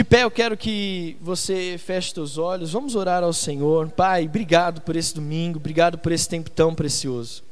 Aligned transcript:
De 0.00 0.04
pé, 0.04 0.22
eu 0.22 0.30
quero 0.30 0.56
que 0.56 1.14
você 1.20 1.76
feche 1.76 2.14
seus 2.14 2.38
olhos. 2.38 2.72
Vamos 2.72 2.94
orar 2.94 3.22
ao 3.22 3.34
Senhor. 3.34 3.90
Pai, 3.90 4.24
obrigado 4.24 4.80
por 4.80 4.96
esse 4.96 5.14
domingo, 5.14 5.58
obrigado 5.58 5.98
por 5.98 6.10
esse 6.10 6.26
tempo 6.26 6.48
tão 6.48 6.74
precioso. 6.74 7.49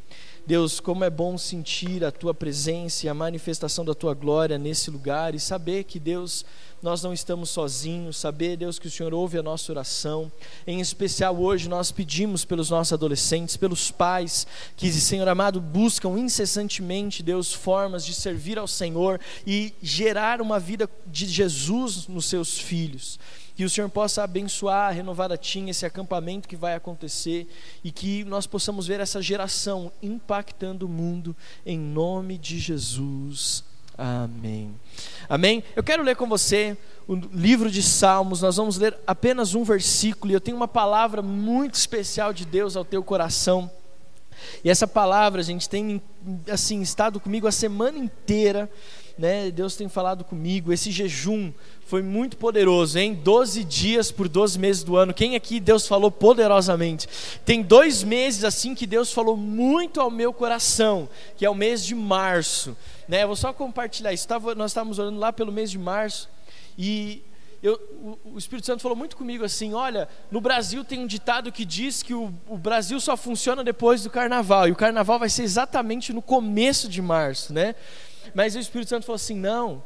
Deus, 0.48 0.80
como 0.80 1.04
é 1.04 1.10
bom 1.10 1.36
sentir 1.36 2.02
a 2.02 2.10
tua 2.10 2.32
presença 2.32 3.04
e 3.04 3.08
a 3.10 3.12
manifestação 3.12 3.84
da 3.84 3.94
tua 3.94 4.14
glória 4.14 4.56
nesse 4.56 4.90
lugar 4.90 5.34
e 5.34 5.38
saber 5.38 5.84
que, 5.84 6.00
Deus, 6.00 6.42
nós 6.82 7.02
não 7.02 7.12
estamos 7.12 7.50
sozinhos, 7.50 8.16
saber, 8.16 8.56
Deus, 8.56 8.78
que 8.78 8.86
o 8.86 8.90
Senhor 8.90 9.12
ouve 9.12 9.36
a 9.36 9.42
nossa 9.42 9.70
oração. 9.70 10.32
Em 10.66 10.80
especial 10.80 11.38
hoje 11.38 11.68
nós 11.68 11.92
pedimos 11.92 12.46
pelos 12.46 12.70
nossos 12.70 12.94
adolescentes, 12.94 13.58
pelos 13.58 13.90
pais 13.90 14.46
que, 14.74 14.90
Senhor 14.90 15.28
amado, 15.28 15.60
buscam 15.60 16.18
incessantemente, 16.18 17.22
Deus, 17.22 17.52
formas 17.52 18.02
de 18.02 18.14
servir 18.14 18.58
ao 18.58 18.66
Senhor 18.66 19.20
e 19.46 19.74
gerar 19.82 20.40
uma 20.40 20.58
vida 20.58 20.88
de 21.06 21.26
Jesus 21.26 22.08
nos 22.08 22.24
seus 22.24 22.58
filhos 22.58 23.18
que 23.58 23.64
o 23.64 23.68
Senhor 23.68 23.90
possa 23.90 24.22
abençoar, 24.22 24.94
a 24.96 25.36
Tim, 25.36 25.68
esse 25.68 25.84
acampamento 25.84 26.46
que 26.46 26.54
vai 26.54 26.76
acontecer 26.76 27.48
e 27.82 27.90
que 27.90 28.22
nós 28.22 28.46
possamos 28.46 28.86
ver 28.86 29.00
essa 29.00 29.20
geração 29.20 29.90
impactando 30.00 30.86
o 30.86 30.88
mundo 30.88 31.34
em 31.66 31.76
nome 31.76 32.38
de 32.38 32.56
Jesus. 32.60 33.64
Amém. 33.96 34.72
Amém? 35.28 35.64
Eu 35.74 35.82
quero 35.82 36.04
ler 36.04 36.14
com 36.14 36.28
você 36.28 36.78
o 37.08 37.16
livro 37.16 37.68
de 37.68 37.82
Salmos, 37.82 38.42
nós 38.42 38.54
vamos 38.54 38.78
ler 38.78 38.96
apenas 39.04 39.56
um 39.56 39.64
versículo 39.64 40.30
e 40.30 40.34
eu 40.34 40.40
tenho 40.40 40.56
uma 40.56 40.68
palavra 40.68 41.20
muito 41.20 41.74
especial 41.74 42.32
de 42.32 42.44
Deus 42.44 42.76
ao 42.76 42.84
teu 42.84 43.02
coração. 43.02 43.68
E 44.62 44.70
essa 44.70 44.86
palavra, 44.86 45.42
gente, 45.42 45.68
tem 45.68 46.00
assim 46.48 46.80
estado 46.80 47.18
comigo 47.18 47.48
a 47.48 47.52
semana 47.52 47.98
inteira, 47.98 48.70
né? 49.18 49.50
Deus 49.50 49.74
tem 49.74 49.88
falado 49.88 50.24
comigo. 50.24 50.72
Esse 50.72 50.92
jejum 50.92 51.52
foi 51.80 52.02
muito 52.02 52.36
poderoso, 52.36 52.98
hein? 52.98 53.14
12 53.14 53.64
dias 53.64 54.12
por 54.12 54.28
12 54.28 54.58
meses 54.58 54.84
do 54.84 54.96
ano. 54.96 55.12
Quem 55.12 55.34
aqui 55.34 55.58
Deus 55.58 55.88
falou 55.88 56.10
poderosamente? 56.10 57.08
Tem 57.44 57.62
dois 57.62 58.02
meses 58.04 58.44
assim 58.44 58.74
que 58.74 58.86
Deus 58.86 59.12
falou 59.12 59.36
muito 59.36 60.00
ao 60.00 60.10
meu 60.10 60.32
coração, 60.32 61.08
que 61.36 61.44
é 61.44 61.50
o 61.50 61.54
mês 61.54 61.84
de 61.84 61.94
março. 61.94 62.76
Né? 63.08 63.26
Vou 63.26 63.36
só 63.36 63.52
compartilhar 63.52 64.12
isso. 64.12 64.28
nós 64.56 64.70
estávamos 64.70 64.98
orando 64.98 65.18
lá 65.18 65.32
pelo 65.32 65.50
mês 65.50 65.70
de 65.70 65.78
março 65.78 66.28
e 66.78 67.22
eu, 67.60 67.74
o, 68.24 68.34
o, 68.34 68.38
Espírito 68.38 68.66
Santo 68.66 68.82
falou 68.82 68.96
muito 68.96 69.16
comigo 69.16 69.44
assim: 69.44 69.74
olha, 69.74 70.08
no 70.30 70.40
Brasil 70.40 70.84
tem 70.84 71.00
um 71.00 71.06
ditado 71.06 71.50
que 71.50 71.64
diz 71.64 72.04
que 72.04 72.14
o, 72.14 72.32
o, 72.46 72.56
Brasil 72.56 73.00
só 73.00 73.16
funciona 73.16 73.64
depois 73.64 74.04
do 74.04 74.10
carnaval, 74.10 74.68
e 74.68 74.70
o 74.70 74.76
carnaval 74.76 75.18
vai 75.18 75.28
ser 75.28 75.42
exatamente 75.42 76.12
no 76.12 76.22
começo 76.22 76.88
de 76.88 77.02
março, 77.02 77.52
né? 77.52 77.74
Mas 78.34 78.54
o 78.54 78.58
Espírito 78.58 78.88
Santo 78.88 79.06
falou 79.06 79.16
assim: 79.16 79.36
não, 79.36 79.82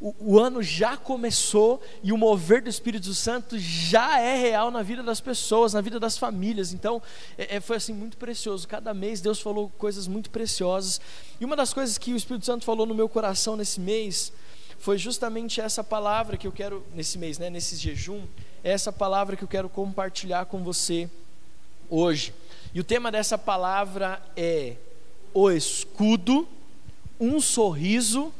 o, 0.00 0.14
o 0.18 0.38
ano 0.38 0.62
já 0.62 0.96
começou 0.96 1.82
e 2.02 2.12
o 2.12 2.18
mover 2.18 2.62
do 2.62 2.68
Espírito 2.68 3.12
Santo 3.14 3.58
já 3.58 4.20
é 4.20 4.36
real 4.36 4.70
na 4.70 4.82
vida 4.82 5.02
das 5.02 5.20
pessoas, 5.20 5.72
na 5.72 5.80
vida 5.80 5.98
das 5.98 6.18
famílias. 6.18 6.72
Então, 6.72 7.02
é, 7.36 7.56
é, 7.56 7.60
foi 7.60 7.76
assim 7.76 7.92
muito 7.92 8.16
precioso. 8.16 8.66
Cada 8.66 8.92
mês 8.94 9.20
Deus 9.20 9.40
falou 9.40 9.70
coisas 9.78 10.06
muito 10.06 10.30
preciosas. 10.30 11.00
E 11.40 11.44
uma 11.44 11.56
das 11.56 11.72
coisas 11.72 11.98
que 11.98 12.12
o 12.12 12.16
Espírito 12.16 12.46
Santo 12.46 12.64
falou 12.64 12.86
no 12.86 12.94
meu 12.94 13.08
coração 13.08 13.56
nesse 13.56 13.80
mês 13.80 14.32
foi 14.78 14.98
justamente 14.98 15.60
essa 15.60 15.84
palavra 15.84 16.36
que 16.36 16.46
eu 16.46 16.52
quero 16.52 16.84
nesse 16.92 17.16
mês, 17.16 17.38
né, 17.38 17.48
nesse 17.48 17.76
jejum, 17.76 18.24
é 18.64 18.72
essa 18.72 18.92
palavra 18.92 19.36
que 19.36 19.44
eu 19.44 19.48
quero 19.48 19.68
compartilhar 19.68 20.46
com 20.46 20.64
você 20.64 21.08
hoje. 21.88 22.34
E 22.74 22.80
o 22.80 22.84
tema 22.84 23.12
dessa 23.12 23.38
palavra 23.38 24.20
é 24.36 24.74
o 25.32 25.48
escudo, 25.50 26.48
um 27.22 27.40
sorriso 27.40 28.32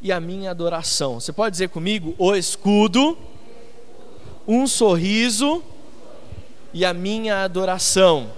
e 0.00 0.12
a 0.12 0.20
minha 0.20 0.52
adoração. 0.52 1.18
Você 1.18 1.32
pode 1.32 1.54
dizer 1.54 1.70
comigo? 1.70 2.14
O 2.16 2.36
escudo, 2.36 3.18
um 4.46 4.64
sorriso 4.64 5.60
e 6.72 6.84
a 6.84 6.94
minha 6.94 7.42
adoração. 7.42 8.30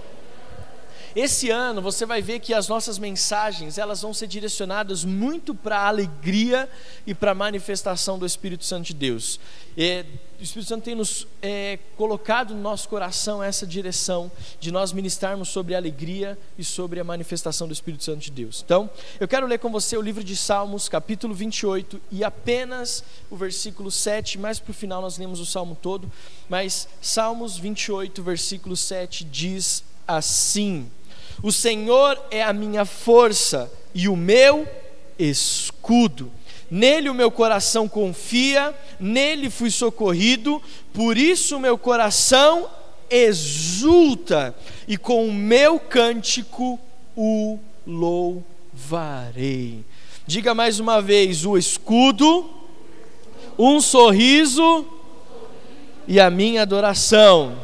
Esse 1.15 1.49
ano 1.49 1.81
você 1.81 2.05
vai 2.05 2.21
ver 2.21 2.41
que 2.41 2.53
as 2.53 2.67
nossas 2.67 2.99
mensagens 2.99 3.77
elas 3.77 4.01
vão 4.01 4.13
ser 4.13 4.27
direcionadas 4.27 5.05
muito 5.05 5.55
para 5.55 5.79
a 5.79 5.87
alegria 5.87 6.69
e 7.07 7.15
para 7.15 7.31
a 7.31 7.35
manifestação 7.35 8.19
do 8.19 8.25
Espírito 8.25 8.65
Santo 8.65 8.87
de 8.87 8.93
Deus. 8.93 9.39
E, 9.77 10.03
o 10.37 10.43
Espírito 10.43 10.67
Santo 10.67 10.83
tem 10.83 10.93
nos 10.93 11.25
é, 11.41 11.79
colocado 11.95 12.53
no 12.53 12.61
nosso 12.61 12.89
coração 12.89 13.41
essa 13.41 13.65
direção 13.65 14.29
de 14.59 14.69
nós 14.69 14.91
ministrarmos 14.91 15.47
sobre 15.47 15.73
a 15.73 15.77
alegria 15.77 16.37
e 16.57 16.63
sobre 16.65 16.99
a 16.99 17.03
manifestação 17.05 17.65
do 17.65 17.73
Espírito 17.73 18.03
Santo 18.03 18.19
de 18.19 18.31
Deus. 18.31 18.61
Então, 18.65 18.89
eu 19.17 19.29
quero 19.29 19.47
ler 19.47 19.59
com 19.59 19.71
você 19.71 19.95
o 19.95 20.01
livro 20.01 20.21
de 20.21 20.35
Salmos, 20.35 20.89
capítulo 20.89 21.33
28, 21.33 22.01
e 22.11 22.25
apenas 22.25 23.01
o 23.31 23.37
versículo 23.37 23.89
7, 23.89 24.37
mais 24.37 24.59
para 24.59 24.71
o 24.71 24.73
final 24.73 25.01
nós 25.01 25.17
lemos 25.17 25.39
o 25.39 25.45
salmo 25.45 25.77
todo, 25.81 26.11
mas 26.49 26.89
Salmos 27.01 27.57
28, 27.57 28.21
versículo 28.21 28.75
7 28.75 29.23
diz 29.23 29.81
assim: 30.05 30.91
o 31.41 31.51
Senhor 31.51 32.19
é 32.31 32.43
a 32.43 32.53
minha 32.53 32.85
força 32.85 33.71
e 33.93 34.07
o 34.07 34.15
meu 34.15 34.67
escudo. 35.17 36.31
Nele 36.69 37.09
o 37.09 37.13
meu 37.13 37.29
coração 37.29 37.87
confia, 37.87 38.73
nele 38.99 39.49
fui 39.49 39.69
socorrido, 39.69 40.61
por 40.93 41.17
isso 41.17 41.57
o 41.57 41.59
meu 41.59 41.77
coração 41.77 42.67
exulta, 43.09 44.55
e 44.87 44.97
com 44.97 45.27
o 45.27 45.33
meu 45.33 45.79
cântico 45.79 46.79
o 47.15 47.59
louvarei. 47.85 49.83
Diga 50.25 50.55
mais 50.55 50.79
uma 50.79 51.01
vez: 51.01 51.45
o 51.45 51.57
escudo, 51.57 52.49
um 53.57 53.79
sorriso 53.79 54.85
e 56.07 56.19
a 56.19 56.29
minha 56.29 56.63
adoração. 56.63 57.57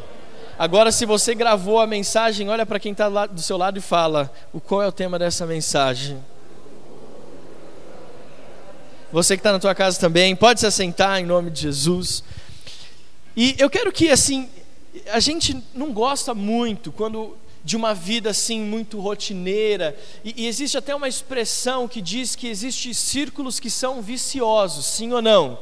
Agora, 0.58 0.92
se 0.92 1.06
você 1.06 1.34
gravou 1.34 1.80
a 1.80 1.86
mensagem, 1.86 2.48
olha 2.48 2.66
para 2.66 2.78
quem 2.78 2.92
está 2.92 3.08
do 3.26 3.40
seu 3.40 3.56
lado 3.56 3.78
e 3.78 3.82
fala: 3.82 4.32
o 4.52 4.60
qual 4.60 4.82
é 4.82 4.86
o 4.86 4.92
tema 4.92 5.18
dessa 5.18 5.46
mensagem? 5.46 6.22
Você 9.10 9.36
que 9.36 9.40
está 9.40 9.52
na 9.52 9.58
tua 9.58 9.74
casa 9.74 10.00
também, 10.00 10.34
pode 10.34 10.60
se 10.60 10.66
assentar 10.66 11.20
em 11.20 11.26
nome 11.26 11.50
de 11.50 11.60
Jesus. 11.62 12.24
E 13.36 13.54
eu 13.58 13.68
quero 13.68 13.92
que 13.92 14.08
assim, 14.08 14.48
a 15.10 15.20
gente 15.20 15.62
não 15.74 15.92
gosta 15.92 16.34
muito 16.34 16.90
quando 16.92 17.36
de 17.64 17.76
uma 17.76 17.94
vida 17.94 18.30
assim 18.30 18.60
muito 18.60 18.98
rotineira 18.98 19.96
e, 20.24 20.42
e 20.42 20.46
existe 20.48 20.76
até 20.76 20.94
uma 20.94 21.06
expressão 21.06 21.86
que 21.86 22.00
diz 22.00 22.34
que 22.34 22.48
existem 22.48 22.92
círculos 22.92 23.60
que 23.60 23.70
são 23.70 24.02
viciosos, 24.02 24.84
sim 24.86 25.12
ou 25.12 25.22
não? 25.22 25.58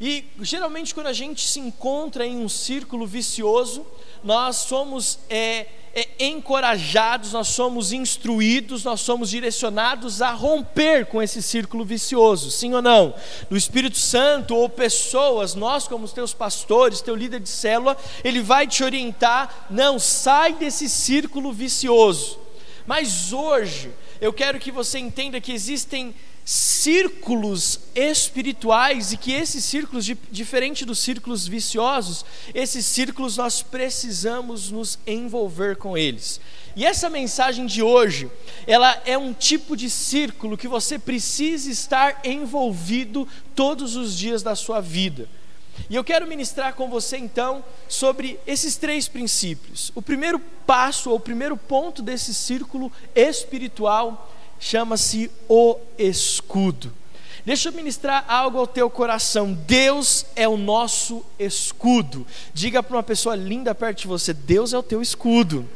E 0.00 0.24
geralmente 0.40 0.94
quando 0.94 1.08
a 1.08 1.12
gente 1.12 1.46
se 1.46 1.60
encontra 1.60 2.26
em 2.26 2.38
um 2.38 2.48
círculo 2.48 3.06
vicioso, 3.06 3.84
nós 4.24 4.56
somos 4.56 5.18
é, 5.28 5.66
é, 5.94 6.08
encorajados, 6.26 7.32
nós 7.32 7.48
somos 7.48 7.92
instruídos, 7.92 8.82
nós 8.82 9.02
somos 9.02 9.28
direcionados 9.28 10.22
a 10.22 10.30
romper 10.30 11.04
com 11.04 11.20
esse 11.20 11.42
círculo 11.42 11.84
vicioso, 11.84 12.50
sim 12.50 12.72
ou 12.72 12.80
não? 12.80 13.14
Do 13.50 13.58
Espírito 13.58 13.98
Santo 13.98 14.54
ou 14.54 14.70
pessoas, 14.70 15.54
nós 15.54 15.86
como 15.86 16.06
os 16.06 16.12
teus 16.12 16.32
pastores, 16.32 17.02
teu 17.02 17.14
líder 17.14 17.40
de 17.40 17.50
célula, 17.50 17.94
ele 18.24 18.40
vai 18.40 18.66
te 18.66 18.82
orientar, 18.82 19.66
não, 19.68 19.98
sai 19.98 20.54
desse 20.54 20.88
círculo 20.88 21.52
vicioso. 21.52 22.38
Mas 22.86 23.32
hoje, 23.32 23.90
eu 24.20 24.32
quero 24.32 24.58
que 24.58 24.70
você 24.70 24.98
entenda 24.98 25.40
que 25.40 25.52
existem 25.52 26.14
círculos 26.50 27.78
espirituais 27.94 29.12
e 29.12 29.16
que 29.16 29.30
esses 29.30 29.64
círculos, 29.64 30.04
diferente 30.32 30.84
dos 30.84 30.98
círculos 30.98 31.46
viciosos, 31.46 32.24
esses 32.52 32.84
círculos 32.86 33.36
nós 33.36 33.62
precisamos 33.62 34.68
nos 34.68 34.98
envolver 35.06 35.76
com 35.76 35.96
eles. 35.96 36.40
E 36.74 36.84
essa 36.84 37.08
mensagem 37.08 37.66
de 37.66 37.84
hoje, 37.84 38.28
ela 38.66 39.00
é 39.06 39.16
um 39.16 39.32
tipo 39.32 39.76
de 39.76 39.88
círculo 39.88 40.58
que 40.58 40.66
você 40.66 40.98
precisa 40.98 41.70
estar 41.70 42.20
envolvido 42.24 43.28
todos 43.54 43.94
os 43.94 44.18
dias 44.18 44.42
da 44.42 44.56
sua 44.56 44.80
vida. 44.80 45.28
E 45.88 45.94
eu 45.94 46.02
quero 46.02 46.26
ministrar 46.26 46.74
com 46.74 46.90
você 46.90 47.16
então 47.16 47.64
sobre 47.88 48.40
esses 48.44 48.74
três 48.74 49.06
princípios. 49.06 49.92
O 49.94 50.02
primeiro 50.02 50.40
passo, 50.66 51.10
ou 51.10 51.16
o 51.16 51.20
primeiro 51.20 51.56
ponto 51.56 52.02
desse 52.02 52.34
círculo 52.34 52.90
espiritual 53.14 54.28
chama-se 54.60 55.30
o 55.48 55.76
escudo. 55.98 56.92
Deixa 57.44 57.70
eu 57.70 57.72
ministrar 57.72 58.24
algo 58.28 58.58
ao 58.58 58.66
teu 58.66 58.90
coração. 58.90 59.52
Deus 59.52 60.26
é 60.36 60.46
o 60.46 60.58
nosso 60.58 61.24
escudo. 61.38 62.26
Diga 62.52 62.82
para 62.82 62.96
uma 62.96 63.02
pessoa 63.02 63.34
linda 63.34 63.74
perto 63.74 64.02
de 64.02 64.06
você: 64.06 64.34
Deus 64.34 64.72
é 64.72 64.78
o 64.78 64.82
teu 64.82 65.00
escudo. 65.00 65.66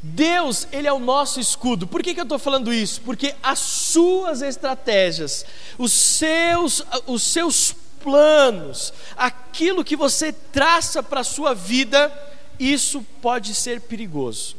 Deus, 0.00 0.68
Ele 0.72 0.86
é 0.86 0.92
o 0.92 1.00
nosso 1.00 1.40
escudo. 1.40 1.86
Por 1.86 2.02
que, 2.02 2.14
que 2.14 2.20
eu 2.20 2.24
estou 2.24 2.38
falando 2.38 2.72
isso? 2.72 3.00
Porque 3.02 3.34
as 3.42 3.58
suas 3.58 4.42
estratégias, 4.42 5.44
os 5.76 5.92
seus, 5.92 6.84
os 7.06 7.22
seus 7.22 7.74
planos, 8.00 8.92
aquilo 9.16 9.84
que 9.84 9.96
você 9.96 10.32
traça 10.32 11.02
para 11.02 11.20
a 11.20 11.24
sua 11.24 11.52
vida, 11.52 12.12
isso 12.58 13.04
pode 13.20 13.54
ser 13.54 13.80
perigoso. 13.80 14.57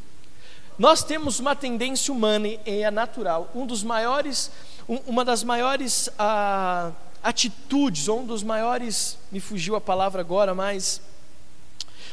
Nós 0.79 1.03
temos 1.03 1.41
uma 1.41 1.57
tendência 1.57 2.13
humana 2.13 2.47
e 2.47 2.59
é 2.65 2.89
natural. 2.89 3.51
Um 3.53 3.65
dos 3.65 3.83
maiores, 3.83 4.49
uma 4.87 5.25
das 5.25 5.43
maiores 5.43 6.09
ah, 6.17 6.93
atitudes, 7.21 8.07
ou 8.07 8.21
um 8.21 8.25
dos 8.25 8.43
maiores, 8.43 9.17
me 9.29 9.41
fugiu 9.41 9.75
a 9.75 9.81
palavra 9.81 10.21
agora, 10.21 10.55
mas 10.55 11.01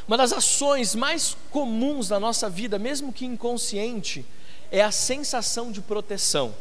uma 0.05 0.17
das 0.17 0.33
ações 0.33 0.95
mais 0.95 1.37
comuns 1.49 2.09
da 2.09 2.19
nossa 2.19 2.49
vida, 2.49 2.77
mesmo 2.77 3.13
que 3.13 3.25
inconsciente, 3.25 4.25
é 4.69 4.81
a 4.81 4.91
sensação 4.91 5.71
de 5.71 5.79
proteção, 5.79 6.53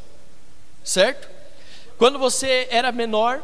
certo? 0.85 1.29
Quando 1.99 2.21
você 2.21 2.69
era 2.71 2.93
menor 2.93 3.43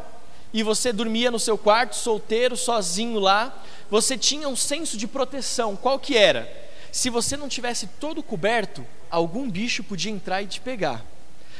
e 0.53 0.63
você 0.63 0.93
dormia 0.93 1.29
no 1.29 1.39
seu 1.39 1.57
quarto, 1.57 1.97
solteiro, 1.97 2.55
sozinho 2.55 3.19
lá, 3.19 3.61
você 3.91 4.17
tinha 4.17 4.47
um 4.47 4.55
senso 4.55 4.95
de 4.95 5.05
proteção. 5.05 5.75
Qual 5.75 5.99
que 5.99 6.15
era? 6.15 6.62
Se 6.93 7.09
você 7.09 7.35
não 7.35 7.49
tivesse 7.49 7.87
todo 7.99 8.21
coberto, 8.21 8.85
algum 9.09 9.49
bicho 9.49 9.83
podia 9.83 10.11
entrar 10.11 10.43
e 10.43 10.45
te 10.45 10.61
pegar. 10.61 11.03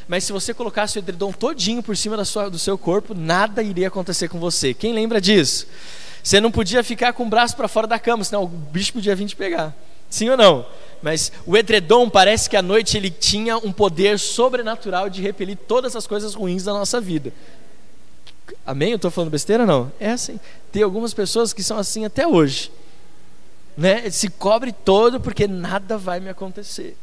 Mas 0.08 0.26
se 0.26 0.32
você 0.32 0.54
colocasse 0.54 0.96
o 0.96 1.00
edredom 1.00 1.32
todinho 1.32 1.82
por 1.82 1.98
cima 1.98 2.24
sua, 2.24 2.52
do 2.52 2.60
seu 2.60 2.78
corpo, 2.78 3.16
nada 3.16 3.64
iria 3.64 3.88
acontecer 3.88 4.28
com 4.30 4.40
você. 4.40 4.76
Quem 4.76 4.94
lembra 4.94 5.20
disso? 5.20 5.66
Você 6.22 6.40
não 6.40 6.52
podia 6.52 6.84
ficar 6.84 7.14
com 7.14 7.26
o 7.26 7.30
braço 7.30 7.56
para 7.56 7.68
fora 7.68 7.88
da 7.88 7.98
cama, 7.98 8.24
senão 8.24 8.44
o 8.44 8.48
bicho 8.48 8.94
podia 8.94 9.16
vir 9.16 9.26
te 9.26 9.36
pegar. 9.36 9.76
Sim 10.08 10.30
ou 10.30 10.38
não? 10.38 10.68
Mas 11.02 11.32
o 11.48 11.58
edredom 11.58 12.12
parece 12.12 12.48
que 12.48 12.56
à 12.56 12.62
noite 12.62 12.96
ele 12.96 13.10
tinha 13.10 13.58
um 13.58 13.72
poder 13.72 14.20
sobrenatural 14.20 15.10
de 15.10 15.20
repelir 15.20 15.58
todas 15.58 15.96
as 15.96 16.06
coisas 16.06 16.36
ruins 16.36 16.64
da 16.64 16.74
nossa 16.74 17.02
vida. 17.02 17.34
Amém? 18.64 18.92
Eu 18.92 18.98
estou 18.98 19.10
falando 19.10 19.32
besteira 19.32 19.66
não? 19.66 19.92
É 20.00 20.12
assim. 20.12 20.40
Tem 20.72 20.84
algumas 20.84 21.12
pessoas 21.12 21.54
que 21.54 21.64
são 21.64 21.80
assim 21.80 22.06
até 22.06 22.28
hoje. 22.28 22.72
Né? 23.78 24.00
Ele 24.00 24.12
se 24.12 24.30
cobre 24.30 24.72
todo 24.72 25.20
porque 25.20 25.48
nada 25.48 25.98
vai 25.98 26.20
me 26.20 26.30
acontecer. 26.30 26.98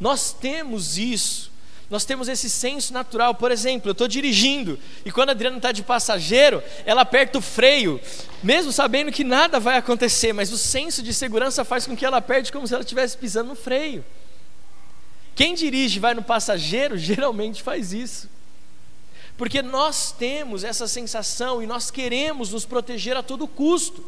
Nós 0.00 0.32
temos 0.32 0.98
isso 0.98 1.52
nós 1.92 2.06
temos 2.06 2.26
esse 2.26 2.48
senso 2.48 2.90
natural. 2.90 3.34
Por 3.34 3.52
exemplo, 3.52 3.90
eu 3.90 3.92
estou 3.92 4.08
dirigindo 4.08 4.78
e 5.04 5.12
quando 5.12 5.28
a 5.28 5.32
Adriana 5.32 5.58
está 5.58 5.72
de 5.72 5.82
passageiro, 5.82 6.62
ela 6.86 7.02
aperta 7.02 7.36
o 7.36 7.42
freio, 7.42 8.00
mesmo 8.42 8.72
sabendo 8.72 9.12
que 9.12 9.22
nada 9.22 9.60
vai 9.60 9.76
acontecer, 9.76 10.32
mas 10.32 10.50
o 10.50 10.56
senso 10.56 11.02
de 11.02 11.12
segurança 11.12 11.66
faz 11.66 11.86
com 11.86 11.94
que 11.94 12.06
ela 12.06 12.16
aperte 12.16 12.50
como 12.50 12.66
se 12.66 12.72
ela 12.72 12.82
estivesse 12.82 13.18
pisando 13.18 13.50
no 13.50 13.54
freio. 13.54 14.02
Quem 15.34 15.54
dirige 15.54 16.00
vai 16.00 16.14
no 16.14 16.22
passageiro 16.22 16.96
geralmente 16.98 17.62
faz 17.62 17.92
isso. 17.92 18.26
Porque 19.36 19.60
nós 19.60 20.12
temos 20.12 20.64
essa 20.64 20.88
sensação 20.88 21.62
e 21.62 21.66
nós 21.66 21.90
queremos 21.90 22.52
nos 22.52 22.64
proteger 22.64 23.18
a 23.18 23.22
todo 23.22 23.46
custo. 23.46 24.02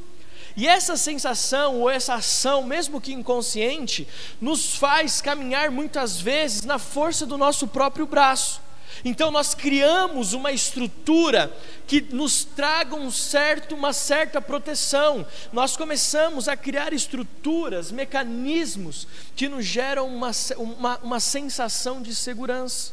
E 0.56 0.68
essa 0.68 0.96
sensação 0.96 1.80
ou 1.80 1.90
essa 1.90 2.14
ação, 2.14 2.62
mesmo 2.62 3.00
que 3.00 3.12
inconsciente, 3.12 4.06
nos 4.40 4.76
faz 4.76 5.20
caminhar 5.20 5.70
muitas 5.70 6.20
vezes 6.20 6.62
na 6.62 6.78
força 6.78 7.26
do 7.26 7.36
nosso 7.36 7.66
próprio 7.66 8.06
braço. 8.06 8.62
Então 9.04 9.30
nós 9.30 9.54
criamos 9.54 10.32
uma 10.32 10.52
estrutura 10.52 11.54
que 11.86 12.00
nos 12.00 12.44
traga 12.44 12.94
um 12.94 13.10
certo, 13.10 13.74
uma 13.74 13.92
certa 13.92 14.40
proteção. 14.40 15.26
Nós 15.52 15.76
começamos 15.76 16.48
a 16.48 16.56
criar 16.56 16.92
estruturas, 16.92 17.90
mecanismos 17.90 19.08
que 19.34 19.48
nos 19.48 19.64
geram 19.64 20.06
uma, 20.06 20.30
uma, 20.56 20.98
uma 20.98 21.20
sensação 21.20 22.00
de 22.00 22.14
segurança. 22.14 22.92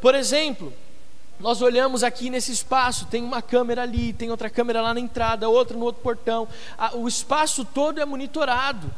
Por 0.00 0.14
exemplo, 0.14 0.72
nós 1.38 1.60
olhamos 1.60 2.02
aqui 2.02 2.30
nesse 2.30 2.52
espaço, 2.52 3.06
tem 3.06 3.22
uma 3.22 3.42
câmera 3.42 3.82
ali, 3.82 4.12
tem 4.12 4.30
outra 4.30 4.48
câmera 4.48 4.80
lá 4.80 4.94
na 4.94 5.00
entrada, 5.00 5.48
outra 5.48 5.76
no 5.76 5.84
outro 5.84 6.02
portão. 6.02 6.48
O 6.94 7.06
espaço 7.06 7.64
todo 7.64 8.00
é 8.00 8.04
monitorado. 8.04 8.90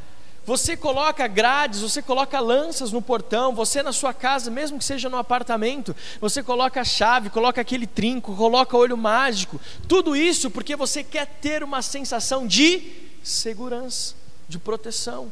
Você 0.46 0.76
coloca 0.76 1.26
grades, 1.26 1.80
você 1.80 2.00
coloca 2.00 2.40
lanças 2.40 2.90
no 2.90 3.02
portão, 3.02 3.54
você 3.54 3.82
na 3.82 3.92
sua 3.92 4.14
casa, 4.14 4.50
mesmo 4.50 4.78
que 4.78 4.84
seja 4.84 5.10
no 5.10 5.18
apartamento, 5.18 5.94
você 6.22 6.42
coloca 6.42 6.80
a 6.80 6.84
chave, 6.84 7.28
coloca 7.28 7.60
aquele 7.60 7.86
trinco, 7.86 8.34
coloca 8.34 8.74
olho 8.74 8.96
mágico. 8.96 9.60
Tudo 9.86 10.16
isso 10.16 10.50
porque 10.50 10.74
você 10.74 11.04
quer 11.04 11.26
ter 11.26 11.62
uma 11.62 11.82
sensação 11.82 12.46
de 12.46 12.82
segurança, 13.22 14.14
de 14.48 14.58
proteção. 14.58 15.30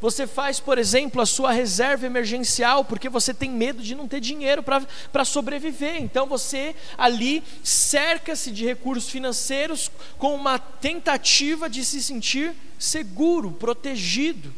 Você 0.00 0.28
faz, 0.28 0.60
por 0.60 0.78
exemplo, 0.78 1.20
a 1.20 1.26
sua 1.26 1.50
reserva 1.50 2.06
emergencial 2.06 2.84
porque 2.84 3.08
você 3.08 3.34
tem 3.34 3.50
medo 3.50 3.82
de 3.82 3.96
não 3.96 4.06
ter 4.06 4.20
dinheiro 4.20 4.62
para 4.62 5.24
sobreviver. 5.24 6.00
Então 6.00 6.26
você 6.26 6.76
ali 6.96 7.42
cerca-se 7.64 8.52
de 8.52 8.64
recursos 8.64 9.10
financeiros 9.10 9.90
com 10.16 10.34
uma 10.34 10.58
tentativa 10.58 11.68
de 11.68 11.84
se 11.84 12.00
sentir 12.00 12.54
seguro, 12.78 13.50
protegido. 13.50 14.54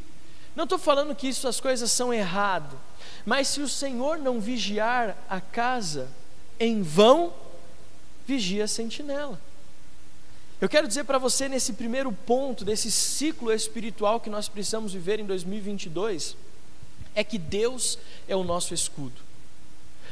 Não 0.55 0.65
estou 0.65 0.79
falando 0.79 1.15
que 1.15 1.29
isso 1.29 1.49
as 1.49 1.59
coisas 1.59 1.91
são 1.91 2.13
errado, 2.13 2.79
mas 3.25 3.49
se 3.49 3.63
o 3.63 3.69
Senhor 3.69 4.19
não 4.19 4.41
vigiar 4.41 5.17
a 5.29 5.41
casa, 5.41 6.09
em 6.59 6.83
vão 6.83 7.33
vigia 8.27 8.65
a 8.65 8.69
sentinela. 8.69 9.41
Eu 10.61 10.69
quero 10.69 10.87
dizer 10.87 11.05
para 11.05 11.17
você, 11.17 11.49
nesse 11.49 11.73
primeiro 11.73 12.13
ponto, 12.13 12.65
desse 12.65 12.91
ciclo 12.91 13.51
espiritual 13.51 14.21
que 14.21 14.29
nós 14.29 14.47
precisamos 14.47 14.93
viver 14.93 15.19
em 15.19 15.25
2022, 15.25 16.37
é 17.15 17.25
que 17.25 17.39
Deus 17.39 17.99
é 18.29 18.37
o 18.37 18.45
nosso 18.45 18.75
escudo. 18.75 19.31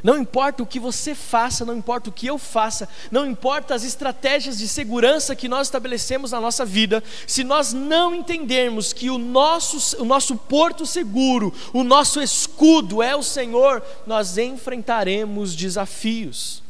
Não 0.03 0.17
importa 0.17 0.63
o 0.63 0.67
que 0.67 0.79
você 0.79 1.15
faça, 1.15 1.65
não 1.65 1.77
importa 1.77 2.09
o 2.09 2.13
que 2.13 2.27
eu 2.27 2.39
faça, 2.39 2.89
não 3.11 3.27
importa 3.27 3.75
as 3.75 3.83
estratégias 3.83 4.57
de 4.57 4.69
segurança 4.69 5.35
que 5.35 5.49
nós 5.49 5.67
estabelecemos 5.67 6.31
na 6.31 6.41
nossa 6.41 6.65
vida, 6.65 7.03
se 7.27 7.43
nós 7.43 7.73
não 7.73 8.15
entendermos 8.15 8.93
que 8.93 9.11
o 9.11 9.19
nosso, 9.19 10.01
o 10.01 10.05
nosso 10.05 10.37
porto 10.37 10.87
seguro, 10.87 11.53
o 11.73 11.83
nosso 11.83 12.23
escudo 12.23 13.03
é 13.03 13.17
o 13.17 13.23
Senhor, 13.23 13.83
nós 14.07 14.39
enfrentaremos 14.39 15.55
desafios. 15.55 16.63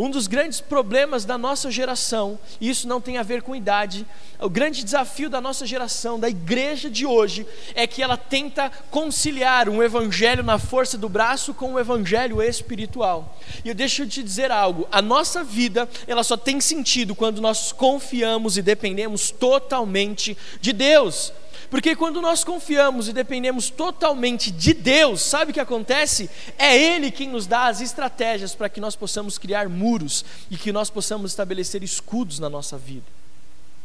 Um 0.00 0.08
dos 0.08 0.26
grandes 0.26 0.62
problemas 0.62 1.26
da 1.26 1.36
nossa 1.36 1.70
geração, 1.70 2.38
e 2.58 2.70
isso 2.70 2.88
não 2.88 3.02
tem 3.02 3.18
a 3.18 3.22
ver 3.22 3.42
com 3.42 3.54
idade, 3.54 4.06
o 4.40 4.48
grande 4.48 4.82
desafio 4.82 5.28
da 5.28 5.42
nossa 5.42 5.66
geração, 5.66 6.18
da 6.18 6.26
igreja 6.26 6.88
de 6.88 7.04
hoje, 7.04 7.46
é 7.74 7.86
que 7.86 8.02
ela 8.02 8.16
tenta 8.16 8.72
conciliar 8.90 9.68
um 9.68 9.82
evangelho 9.82 10.42
na 10.42 10.58
força 10.58 10.96
do 10.96 11.06
braço 11.06 11.52
com 11.52 11.72
um 11.72 11.78
evangelho 11.78 12.42
espiritual. 12.42 13.38
E 13.62 13.68
eu 13.68 13.74
deixo 13.74 14.06
te 14.06 14.22
dizer 14.22 14.50
algo: 14.50 14.88
a 14.90 15.02
nossa 15.02 15.44
vida, 15.44 15.86
ela 16.06 16.24
só 16.24 16.34
tem 16.34 16.62
sentido 16.62 17.14
quando 17.14 17.42
nós 17.42 17.70
confiamos 17.70 18.56
e 18.56 18.62
dependemos 18.62 19.30
totalmente 19.30 20.34
de 20.62 20.72
Deus. 20.72 21.30
Porque 21.70 21.94
quando 21.94 22.20
nós 22.20 22.42
confiamos 22.42 23.08
e 23.08 23.12
dependemos 23.12 23.70
totalmente 23.70 24.50
de 24.50 24.74
Deus, 24.74 25.22
sabe 25.22 25.52
o 25.52 25.54
que 25.54 25.60
acontece? 25.60 26.28
É 26.58 26.76
Ele 26.76 27.12
quem 27.12 27.28
nos 27.28 27.46
dá 27.46 27.68
as 27.68 27.80
estratégias 27.80 28.56
para 28.56 28.68
que 28.68 28.80
nós 28.80 28.96
possamos 28.96 29.38
criar 29.38 29.68
muros 29.68 30.24
e 30.50 30.56
que 30.56 30.72
nós 30.72 30.90
possamos 30.90 31.30
estabelecer 31.30 31.84
escudos 31.84 32.40
na 32.40 32.50
nossa 32.50 32.76
vida. 32.76 33.06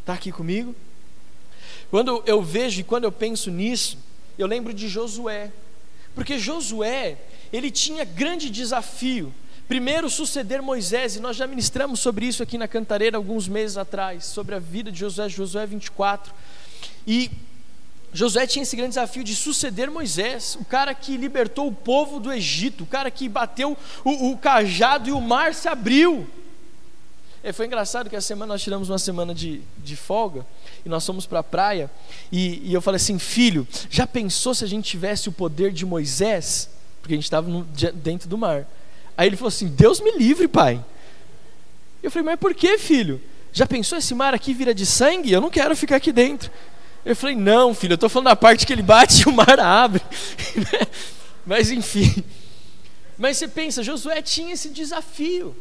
Está 0.01 0.13
aqui 0.13 0.31
comigo? 0.31 0.75
Quando 1.91 2.23
eu 2.25 2.41
vejo 2.41 2.81
e 2.81 2.83
quando 2.83 3.03
eu 3.03 3.11
penso 3.11 3.51
nisso, 3.51 3.99
eu 4.37 4.47
lembro 4.47 4.73
de 4.73 4.89
Josué. 4.89 5.51
Porque 6.15 6.39
Josué, 6.39 7.17
ele 7.53 7.69
tinha 7.69 8.03
grande 8.03 8.49
desafio. 8.49 9.31
Primeiro, 9.67 10.09
suceder 10.09 10.61
Moisés, 10.61 11.15
e 11.15 11.19
nós 11.19 11.35
já 11.35 11.45
ministramos 11.45 11.99
sobre 11.99 12.25
isso 12.25 12.41
aqui 12.41 12.57
na 12.57 12.67
Cantareira 12.67 13.17
alguns 13.17 13.47
meses 13.47 13.77
atrás, 13.77 14.25
sobre 14.25 14.55
a 14.55 14.59
vida 14.59 14.91
de 14.91 14.99
Josué, 14.99 15.29
Josué 15.29 15.65
24. 15.65 16.33
E 17.05 17.29
Josué 18.15 18.47
tinha 18.47 18.63
esse 18.63 18.77
grande 18.77 18.91
desafio 18.91 19.25
de 19.25 19.35
suceder 19.35 19.91
Moisés, 19.91 20.57
o 20.59 20.63
cara 20.63 20.93
que 20.93 21.17
libertou 21.17 21.67
o 21.67 21.73
povo 21.73 22.17
do 22.17 22.31
Egito, 22.31 22.85
o 22.85 22.87
cara 22.87 23.11
que 23.11 23.27
bateu 23.27 23.77
o, 24.05 24.31
o 24.31 24.37
cajado 24.37 25.09
e 25.09 25.11
o 25.11 25.19
mar 25.19 25.53
se 25.53 25.67
abriu. 25.67 26.25
E 27.43 27.51
foi 27.51 27.65
engraçado 27.65 28.09
que 28.09 28.15
essa 28.15 28.25
semana 28.25 28.53
nós 28.53 28.63
tiramos 28.63 28.89
uma 28.89 28.97
semana 28.97 29.35
de, 29.35 29.61
de 29.77 29.97
folga 29.97 30.47
e 30.85 30.89
nós 30.89 31.05
fomos 31.05 31.25
para 31.25 31.39
a 31.39 31.43
praia. 31.43 31.91
E, 32.31 32.69
e, 32.69 32.73
eu 32.73 32.81
falei 32.81 32.95
assim: 32.95 33.19
filho, 33.19 33.67
já 33.89 34.07
pensou 34.07 34.55
se 34.55 34.63
a 34.63 34.67
gente 34.67 34.89
tivesse 34.89 35.27
o 35.27 35.31
poder 35.33 35.73
de 35.73 35.85
Moisés? 35.85 36.69
Porque 37.01 37.13
a 37.13 37.17
gente 37.17 37.25
estava 37.25 37.47
dentro 37.95 38.29
do 38.29 38.37
mar. 38.37 38.65
Aí 39.17 39.27
ele 39.27 39.35
falou 39.35 39.49
assim: 39.49 39.67
Deus 39.67 39.99
me 39.99 40.17
livre, 40.17 40.47
pai. 40.47 40.83
Eu 42.01 42.09
falei: 42.09 42.25
mas 42.25 42.39
por 42.39 42.55
que, 42.55 42.77
filho? 42.77 43.21
Já 43.51 43.67
pensou 43.67 43.97
esse 43.97 44.15
mar 44.15 44.33
aqui 44.33 44.53
vira 44.53 44.73
de 44.73 44.85
sangue? 44.85 45.33
Eu 45.33 45.41
não 45.41 45.49
quero 45.49 45.75
ficar 45.75 45.97
aqui 45.97 46.13
dentro. 46.13 46.49
Eu 47.05 47.15
falei, 47.15 47.35
não, 47.35 47.75
filho, 47.75 47.93
eu 47.93 47.95
estou 47.95 48.09
falando 48.09 48.25
da 48.25 48.35
parte 48.35 48.65
que 48.65 48.73
ele 48.73 48.81
bate 48.81 49.21
e 49.23 49.29
o 49.29 49.31
mar 49.31 49.59
abre. 49.59 50.01
Mas 51.45 51.69
enfim. 51.69 52.23
Mas 53.17 53.37
você 53.37 53.47
pensa, 53.47 53.83
Josué 53.83 54.21
tinha 54.23 54.53
esse 54.53 54.69
desafio. 54.69 55.55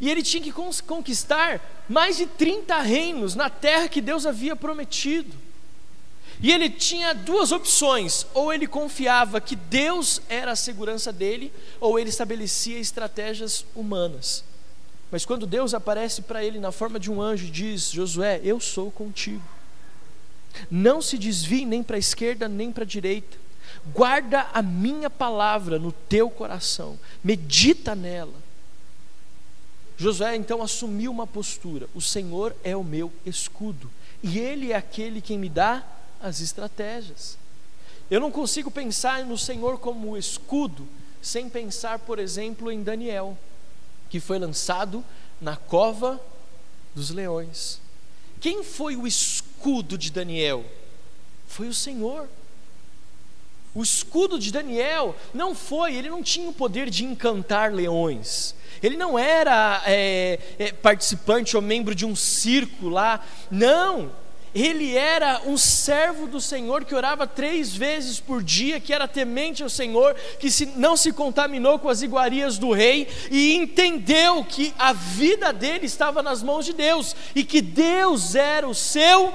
E 0.00 0.08
ele 0.08 0.22
tinha 0.22 0.40
que 0.40 0.52
conquistar 0.86 1.60
mais 1.88 2.16
de 2.16 2.26
30 2.26 2.80
reinos 2.80 3.34
na 3.34 3.50
terra 3.50 3.88
que 3.88 4.00
Deus 4.00 4.24
havia 4.24 4.54
prometido. 4.54 5.34
E 6.40 6.52
ele 6.52 6.70
tinha 6.70 7.12
duas 7.12 7.50
opções: 7.50 8.24
ou 8.32 8.52
ele 8.52 8.68
confiava 8.68 9.40
que 9.40 9.56
Deus 9.56 10.22
era 10.28 10.52
a 10.52 10.56
segurança 10.56 11.12
dele, 11.12 11.52
ou 11.80 11.98
ele 11.98 12.10
estabelecia 12.10 12.78
estratégias 12.78 13.64
humanas. 13.74 14.44
Mas 15.10 15.24
quando 15.24 15.46
Deus 15.46 15.74
aparece 15.74 16.22
para 16.22 16.44
ele 16.44 16.60
na 16.60 16.70
forma 16.70 17.00
de 17.00 17.10
um 17.10 17.20
anjo 17.20 17.46
e 17.46 17.50
diz: 17.50 17.90
Josué, 17.90 18.40
eu 18.44 18.60
sou 18.60 18.88
contigo. 18.88 19.57
Não 20.70 21.00
se 21.00 21.18
desvie 21.18 21.64
nem 21.64 21.82
para 21.82 21.96
a 21.96 21.98
esquerda 21.98 22.48
nem 22.48 22.72
para 22.72 22.84
a 22.84 22.86
direita. 22.86 23.36
Guarda 23.92 24.48
a 24.52 24.62
minha 24.62 25.08
palavra 25.08 25.78
no 25.78 25.92
teu 25.92 26.28
coração. 26.28 26.98
Medita 27.22 27.94
nela. 27.94 28.34
Josué 29.96 30.36
então 30.36 30.62
assumiu 30.62 31.10
uma 31.10 31.26
postura: 31.26 31.88
o 31.94 32.00
Senhor 32.00 32.54
é 32.62 32.76
o 32.76 32.84
meu 32.84 33.12
escudo, 33.26 33.90
e 34.22 34.38
Ele 34.38 34.72
é 34.72 34.76
aquele 34.76 35.20
quem 35.20 35.38
me 35.38 35.48
dá 35.48 35.84
as 36.20 36.40
estratégias. 36.40 37.36
Eu 38.10 38.20
não 38.20 38.30
consigo 38.30 38.70
pensar 38.70 39.24
no 39.24 39.36
Senhor 39.36 39.78
como 39.78 40.16
escudo 40.16 40.86
sem 41.20 41.48
pensar, 41.48 41.98
por 41.98 42.18
exemplo, 42.18 42.70
em 42.70 42.82
Daniel, 42.82 43.36
que 44.08 44.20
foi 44.20 44.38
lançado 44.38 45.04
na 45.40 45.56
cova 45.56 46.20
dos 46.94 47.10
leões. 47.10 47.80
Quem 48.40 48.62
foi 48.62 48.96
o 48.96 49.06
escudo 49.06 49.47
de 49.98 50.10
Daniel? 50.10 50.64
Foi 51.46 51.68
o 51.68 51.74
Senhor. 51.74 52.28
O 53.74 53.82
escudo 53.82 54.38
de 54.38 54.50
Daniel 54.50 55.14
não 55.32 55.54
foi, 55.54 55.94
ele 55.94 56.08
não 56.08 56.22
tinha 56.22 56.48
o 56.48 56.52
poder 56.52 56.90
de 56.90 57.04
encantar 57.04 57.72
leões. 57.72 58.54
Ele 58.82 58.96
não 58.96 59.18
era 59.18 59.82
é, 59.86 60.38
é, 60.58 60.72
participante 60.72 61.56
ou 61.56 61.62
membro 61.62 61.94
de 61.94 62.06
um 62.06 62.16
circo 62.16 62.88
lá. 62.88 63.24
Não. 63.50 64.10
Ele 64.60 64.96
era 64.96 65.42
um 65.46 65.56
servo 65.56 66.26
do 66.26 66.40
Senhor 66.40 66.84
que 66.84 66.94
orava 66.94 67.26
três 67.26 67.74
vezes 67.74 68.18
por 68.18 68.42
dia, 68.42 68.80
que 68.80 68.92
era 68.92 69.06
temente 69.06 69.62
ao 69.62 69.68
Senhor, 69.68 70.14
que 70.40 70.50
se, 70.50 70.66
não 70.66 70.96
se 70.96 71.12
contaminou 71.12 71.78
com 71.78 71.88
as 71.88 72.02
iguarias 72.02 72.58
do 72.58 72.72
rei 72.72 73.06
e 73.30 73.54
entendeu 73.54 74.44
que 74.44 74.74
a 74.76 74.92
vida 74.92 75.52
dele 75.52 75.86
estava 75.86 76.22
nas 76.22 76.42
mãos 76.42 76.64
de 76.64 76.72
Deus 76.72 77.14
e 77.34 77.44
que 77.44 77.62
Deus 77.62 78.34
era 78.34 78.66
o 78.68 78.74
seu 78.74 79.32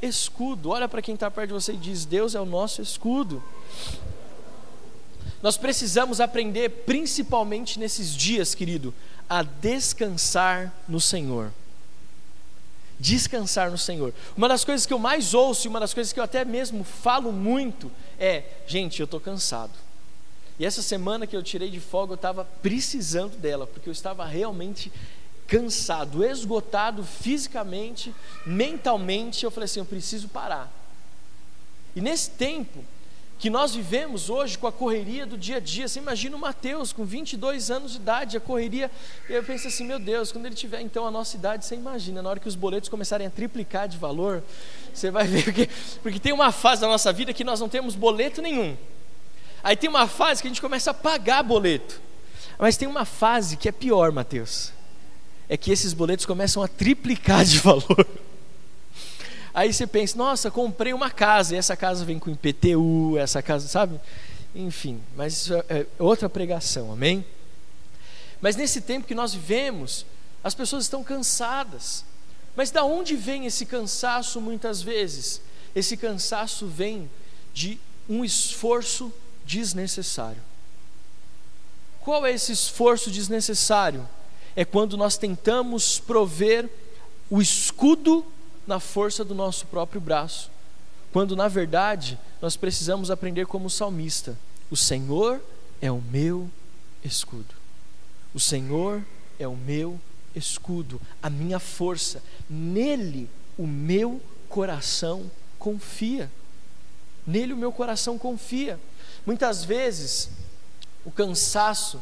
escudo. 0.00 0.70
Olha 0.70 0.88
para 0.88 1.02
quem 1.02 1.14
está 1.14 1.28
perto 1.30 1.48
de 1.48 1.54
você 1.54 1.72
e 1.72 1.76
diz: 1.76 2.04
Deus 2.04 2.36
é 2.36 2.40
o 2.40 2.46
nosso 2.46 2.80
escudo. 2.80 3.42
Nós 5.42 5.56
precisamos 5.56 6.20
aprender, 6.20 6.68
principalmente 6.86 7.78
nesses 7.78 8.14
dias, 8.14 8.54
querido, 8.54 8.94
a 9.28 9.42
descansar 9.42 10.72
no 10.86 11.00
Senhor. 11.00 11.50
Descansar 13.00 13.70
no 13.70 13.78
Senhor. 13.78 14.12
Uma 14.36 14.46
das 14.46 14.62
coisas 14.62 14.84
que 14.84 14.92
eu 14.92 14.98
mais 14.98 15.32
ouço, 15.32 15.66
e 15.66 15.68
uma 15.70 15.80
das 15.80 15.94
coisas 15.94 16.12
que 16.12 16.20
eu 16.20 16.24
até 16.24 16.44
mesmo 16.44 16.84
falo 16.84 17.32
muito, 17.32 17.90
é: 18.18 18.44
gente, 18.66 19.00
eu 19.00 19.04
estou 19.04 19.18
cansado. 19.18 19.72
E 20.58 20.66
essa 20.66 20.82
semana 20.82 21.26
que 21.26 21.34
eu 21.34 21.42
tirei 21.42 21.70
de 21.70 21.80
folga, 21.80 22.12
eu 22.12 22.16
estava 22.16 22.44
precisando 22.44 23.38
dela, 23.38 23.66
porque 23.66 23.88
eu 23.88 23.92
estava 23.92 24.26
realmente 24.26 24.92
cansado, 25.46 26.22
esgotado 26.22 27.02
fisicamente, 27.02 28.14
mentalmente. 28.44 29.44
Eu 29.44 29.50
falei 29.50 29.64
assim: 29.64 29.80
eu 29.80 29.86
preciso 29.86 30.28
parar. 30.28 30.70
E 31.96 32.02
nesse 32.02 32.30
tempo, 32.30 32.84
que 33.40 33.48
nós 33.48 33.74
vivemos 33.74 34.28
hoje 34.28 34.58
com 34.58 34.66
a 34.66 34.72
correria 34.72 35.24
do 35.24 35.38
dia 35.38 35.56
a 35.56 35.60
dia. 35.60 35.88
Você 35.88 35.98
imagina 35.98 36.36
o 36.36 36.38
Mateus 36.38 36.92
com 36.92 37.06
22 37.06 37.70
anos 37.70 37.92
de 37.92 37.96
idade, 37.96 38.36
a 38.36 38.40
correria. 38.40 38.90
Eu 39.30 39.42
penso 39.42 39.66
assim, 39.66 39.86
meu 39.86 39.98
Deus, 39.98 40.30
quando 40.30 40.44
ele 40.44 40.54
tiver 40.54 40.82
então 40.82 41.06
a 41.06 41.10
nossa 41.10 41.36
idade, 41.38 41.64
você 41.64 41.74
imagina, 41.74 42.20
na 42.20 42.28
hora 42.28 42.38
que 42.38 42.46
os 42.46 42.54
boletos 42.54 42.90
começarem 42.90 43.26
a 43.26 43.30
triplicar 43.30 43.88
de 43.88 43.96
valor, 43.96 44.42
você 44.92 45.10
vai 45.10 45.26
ver 45.26 45.54
que 45.54 45.70
porque 46.02 46.20
tem 46.20 46.34
uma 46.34 46.52
fase 46.52 46.82
da 46.82 46.86
nossa 46.86 47.10
vida 47.14 47.32
que 47.32 47.42
nós 47.42 47.58
não 47.58 47.68
temos 47.68 47.94
boleto 47.94 48.42
nenhum. 48.42 48.76
Aí 49.62 49.74
tem 49.74 49.88
uma 49.88 50.06
fase 50.06 50.42
que 50.42 50.48
a 50.48 50.50
gente 50.50 50.60
começa 50.60 50.90
a 50.90 50.94
pagar 50.94 51.42
boleto. 51.42 51.98
Mas 52.58 52.76
tem 52.76 52.86
uma 52.86 53.06
fase 53.06 53.56
que 53.56 53.70
é 53.70 53.72
pior, 53.72 54.12
Mateus. 54.12 54.70
É 55.48 55.56
que 55.56 55.72
esses 55.72 55.94
boletos 55.94 56.26
começam 56.26 56.62
a 56.62 56.68
triplicar 56.68 57.42
de 57.42 57.58
valor. 57.58 58.06
Aí 59.52 59.72
você 59.72 59.86
pensa, 59.86 60.16
nossa, 60.16 60.50
comprei 60.50 60.92
uma 60.92 61.10
casa, 61.10 61.54
e 61.54 61.58
essa 61.58 61.76
casa 61.76 62.04
vem 62.04 62.18
com 62.18 62.30
IPTU, 62.30 63.18
essa 63.18 63.42
casa, 63.42 63.66
sabe? 63.66 64.00
Enfim, 64.54 65.00
mas 65.16 65.34
isso 65.34 65.54
é, 65.54 65.64
é 65.68 65.86
outra 65.98 66.28
pregação, 66.28 66.92
amém? 66.92 67.24
Mas 68.40 68.56
nesse 68.56 68.80
tempo 68.80 69.06
que 69.06 69.14
nós 69.14 69.34
vivemos, 69.34 70.06
as 70.42 70.54
pessoas 70.54 70.84
estão 70.84 71.04
cansadas. 71.04 72.04
Mas 72.56 72.70
da 72.70 72.84
onde 72.84 73.14
vem 73.16 73.46
esse 73.46 73.66
cansaço 73.66 74.40
muitas 74.40 74.82
vezes? 74.82 75.40
Esse 75.74 75.96
cansaço 75.96 76.66
vem 76.66 77.10
de 77.52 77.78
um 78.08 78.24
esforço 78.24 79.12
desnecessário. 79.44 80.42
Qual 82.00 82.24
é 82.24 82.32
esse 82.32 82.52
esforço 82.52 83.10
desnecessário? 83.10 84.08
É 84.56 84.64
quando 84.64 84.96
nós 84.96 85.16
tentamos 85.16 86.00
prover 86.00 86.68
o 87.28 87.40
escudo 87.40 88.26
na 88.70 88.78
força 88.78 89.24
do 89.24 89.34
nosso 89.34 89.66
próprio 89.66 90.00
braço, 90.00 90.48
quando 91.12 91.34
na 91.34 91.48
verdade 91.48 92.16
nós 92.40 92.56
precisamos 92.56 93.10
aprender 93.10 93.44
como 93.46 93.68
salmista: 93.68 94.38
o 94.70 94.76
Senhor 94.76 95.40
é 95.82 95.90
o 95.90 96.00
meu 96.00 96.48
escudo. 97.04 97.52
O 98.32 98.38
Senhor 98.38 99.04
é 99.40 99.48
o 99.48 99.56
meu 99.56 100.00
escudo, 100.36 101.00
a 101.20 101.28
minha 101.28 101.58
força. 101.58 102.22
Nele 102.48 103.28
o 103.58 103.66
meu 103.66 104.22
coração 104.48 105.28
confia. 105.58 106.30
Nele 107.26 107.52
o 107.52 107.56
meu 107.56 107.72
coração 107.72 108.16
confia. 108.16 108.78
Muitas 109.26 109.64
vezes 109.64 110.30
o 111.04 111.10
cansaço, 111.10 112.00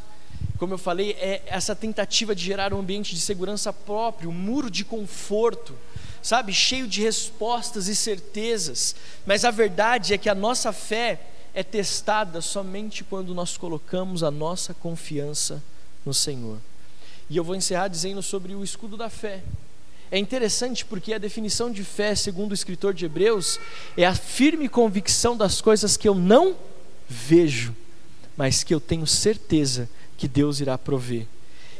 como 0.58 0.74
eu 0.74 0.78
falei, 0.78 1.12
é 1.12 1.42
essa 1.46 1.74
tentativa 1.74 2.34
de 2.34 2.44
gerar 2.44 2.74
um 2.74 2.78
ambiente 2.78 3.14
de 3.14 3.22
segurança 3.22 3.72
próprio, 3.72 4.28
um 4.28 4.34
muro 4.34 4.70
de 4.70 4.84
conforto 4.84 5.74
sabe, 6.28 6.52
cheio 6.52 6.86
de 6.86 7.00
respostas 7.00 7.88
e 7.88 7.96
certezas, 7.96 8.94
mas 9.24 9.46
a 9.46 9.50
verdade 9.50 10.12
é 10.12 10.18
que 10.18 10.28
a 10.28 10.34
nossa 10.34 10.74
fé 10.74 11.22
é 11.54 11.62
testada 11.62 12.42
somente 12.42 13.02
quando 13.02 13.34
nós 13.34 13.56
colocamos 13.56 14.22
a 14.22 14.30
nossa 14.30 14.74
confiança 14.74 15.62
no 16.04 16.12
Senhor. 16.12 16.58
E 17.30 17.36
eu 17.38 17.42
vou 17.42 17.56
encerrar 17.56 17.88
dizendo 17.88 18.22
sobre 18.22 18.54
o 18.54 18.62
escudo 18.62 18.94
da 18.94 19.08
fé. 19.08 19.42
É 20.10 20.18
interessante 20.18 20.84
porque 20.84 21.14
a 21.14 21.18
definição 21.18 21.72
de 21.72 21.82
fé, 21.82 22.14
segundo 22.14 22.50
o 22.50 22.54
escritor 22.54 22.92
de 22.92 23.06
Hebreus, 23.06 23.58
é 23.96 24.04
a 24.04 24.14
firme 24.14 24.68
convicção 24.68 25.34
das 25.34 25.62
coisas 25.62 25.96
que 25.96 26.06
eu 26.06 26.14
não 26.14 26.54
vejo, 27.08 27.74
mas 28.36 28.62
que 28.62 28.74
eu 28.74 28.80
tenho 28.80 29.06
certeza 29.06 29.88
que 30.18 30.28
Deus 30.28 30.60
irá 30.60 30.76
prover. 30.76 31.26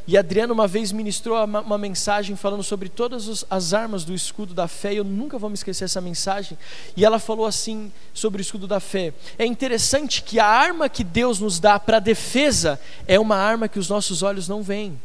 E 0.09 0.17
Adriano 0.17 0.55
uma 0.55 0.67
vez 0.67 0.91
ministrou 0.91 1.37
uma, 1.45 1.77
mensagem 1.77 2.35
falando 2.35 2.63
sobre 2.63 2.89
todas 2.89 3.45
as 3.51 3.75
armas 3.75 4.05
do 4.05 4.15
escudo 4.15 4.55
da 4.55 4.67
fé, 4.67 4.95
e 4.95 4.97
eu 4.97 5.05
nunca 5.05 5.37
vou 5.37 5.51
me 5.51 5.55
esquecer 5.55 5.85
essa 5.85 6.01
mensagem. 6.01 6.57
E 6.97 7.05
ela 7.05 7.19
falou 7.19 7.45
assim 7.45 7.93
sobre 8.15 8.41
o 8.41 8.43
escudo 8.43 8.67
da 8.67 8.81
fé: 8.81 9.13
É 9.39 9.45
interessante 9.45 10.23
que 10.23 10.41
a 10.41 10.47
arma 10.47 10.89
que 10.89 11.05
Deus 11.05 11.41
nos 11.41 11.61
dá 11.61 11.79
para 11.79 11.99
defesa 11.99 12.81
é 13.07 13.21
uma 13.21 13.37
arma 13.37 13.69
que 13.69 13.79
os 13.79 13.91
nossos 13.91 14.23
olhos 14.23 14.49
não 14.49 14.63
veem. 14.63 14.99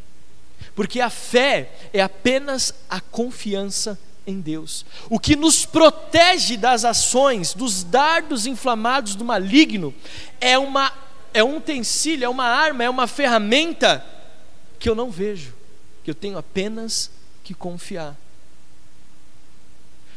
Porque 0.73 1.01
a 1.01 1.09
fé 1.09 1.73
é 1.91 2.01
apenas 2.01 2.73
a 2.89 3.01
confiança 3.01 3.99
em 4.25 4.39
Deus. 4.39 4.85
O 5.09 5.19
que 5.19 5.35
nos 5.35 5.65
protege 5.65 6.55
das 6.55 6.85
ações, 6.85 7.53
dos 7.53 7.83
dardos 7.83 8.45
inflamados 8.45 9.15
do 9.15 9.25
maligno, 9.25 9.93
é 10.39 10.57
uma 10.57 10.93
é 11.33 11.43
um 11.43 11.57
utensílio, 11.57 12.23
é 12.23 12.29
uma 12.29 12.45
arma, 12.45 12.85
é 12.85 12.89
uma 12.89 13.07
ferramenta 13.07 14.12
que 14.83 14.89
eu 14.89 14.95
não 14.95 15.09
vejo, 15.09 15.53
que 16.03 16.11
eu 16.11 16.15
tenho 16.15 16.37
apenas 16.37 17.09
que 17.41 17.53
confiar. 17.53 18.19